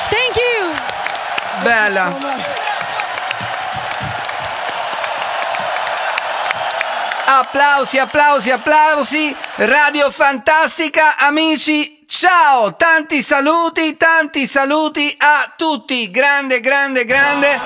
Thank 0.09 0.35
you! 0.35 0.73
Bella! 1.63 2.17
Applausi, 7.27 7.99
applausi, 7.99 8.51
applausi! 8.51 9.37
Radio 9.55 10.11
Fantastica, 10.11 11.17
amici, 11.19 12.04
ciao! 12.15 12.77
Tanti 12.77 13.23
saluti, 13.23 13.97
tanti 13.97 14.47
saluti 14.47 15.13
a 15.19 15.53
tutti! 15.57 16.13
Grande, 16.13 16.61
grande, 16.61 17.05
grande! 17.05 17.59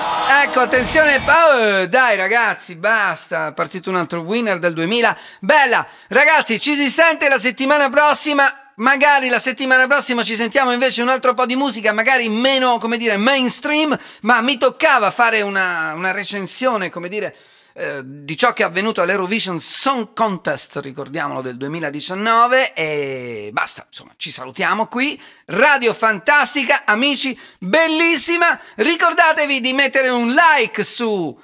Ecco, 0.43 0.61
attenzione! 0.61 1.17
Oh, 1.17 1.85
dai 1.85 2.17
ragazzi, 2.17 2.75
basta! 2.75 3.49
È 3.49 3.53
partito 3.53 3.91
un 3.91 3.97
altro 3.97 4.21
winner 4.21 4.57
del 4.57 4.73
2000. 4.73 5.17
Bella! 5.39 5.85
Ragazzi, 6.07 6.59
ci 6.59 6.73
si 6.73 6.89
sente 6.89 7.29
la 7.29 7.37
settimana 7.37 7.91
prossima. 7.91 8.71
Magari 8.77 9.29
la 9.29 9.39
settimana 9.39 9.85
prossima 9.85 10.23
ci 10.23 10.35
sentiamo 10.35 10.71
invece 10.71 11.03
un 11.03 11.09
altro 11.09 11.35
po' 11.35 11.45
di 11.45 11.55
musica, 11.55 11.93
magari 11.93 12.27
meno, 12.27 12.79
come 12.79 12.97
dire, 12.97 13.17
mainstream, 13.17 13.95
ma 14.21 14.41
mi 14.41 14.57
toccava 14.57 15.11
fare 15.11 15.41
una, 15.41 15.93
una 15.93 16.11
recensione, 16.11 16.89
come 16.89 17.09
dire, 17.09 17.35
eh, 17.79 18.01
di 18.03 18.35
ciò 18.35 18.51
che 18.51 18.63
è 18.63 18.65
avvenuto 18.65 19.01
all'Eurovision 19.01 19.61
Song 19.61 20.09
Contest, 20.13 20.81
ricordiamolo, 20.83 21.39
del 21.39 21.55
2019 21.55 22.73
e 22.73 23.51
basta, 23.53 23.85
insomma, 23.87 24.11
ci 24.17 24.31
salutiamo 24.31 24.87
qui. 24.87 25.17
Radio 25.45 25.93
Fantastica, 25.93 26.83
amici, 26.83 27.39
bellissima. 27.57 28.59
Ricordatevi 28.75 29.61
di 29.61 29.71
mettere 29.71 30.09
un 30.09 30.33
like 30.33 30.83
su 30.83 31.39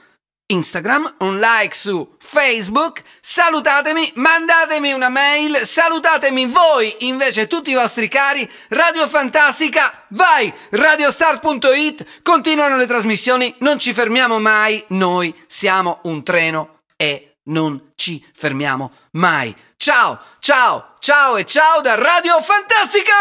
Instagram, 0.47 1.15
un 1.19 1.39
like 1.39 1.75
su 1.75 2.15
Facebook, 2.19 3.01
salutatemi, 3.19 4.11
mandatemi 4.15 4.93
una 4.93 5.09
mail, 5.09 5.65
salutatemi 5.65 6.45
voi 6.45 6.95
invece 6.99 7.47
tutti 7.47 7.71
i 7.71 7.73
vostri 7.73 8.07
cari, 8.07 8.47
Radio 8.69 9.07
Fantastica, 9.07 10.05
vai, 10.09 10.53
radiostar.it, 10.69 12.21
continuano 12.21 12.75
le 12.75 12.85
trasmissioni, 12.85 13.55
non 13.59 13.79
ci 13.79 13.91
fermiamo 13.93 14.39
mai, 14.39 14.83
noi 14.89 15.33
siamo 15.47 15.99
un 16.03 16.23
treno 16.23 16.81
e 16.95 17.37
non 17.45 17.93
ci 17.95 18.23
fermiamo 18.33 18.91
mai. 19.13 19.55
Ciao, 19.77 20.19
ciao, 20.39 20.93
ciao 20.99 21.37
e 21.37 21.45
ciao 21.45 21.81
da 21.81 21.95
Radio 21.95 22.39
Fantastica! 22.41 23.13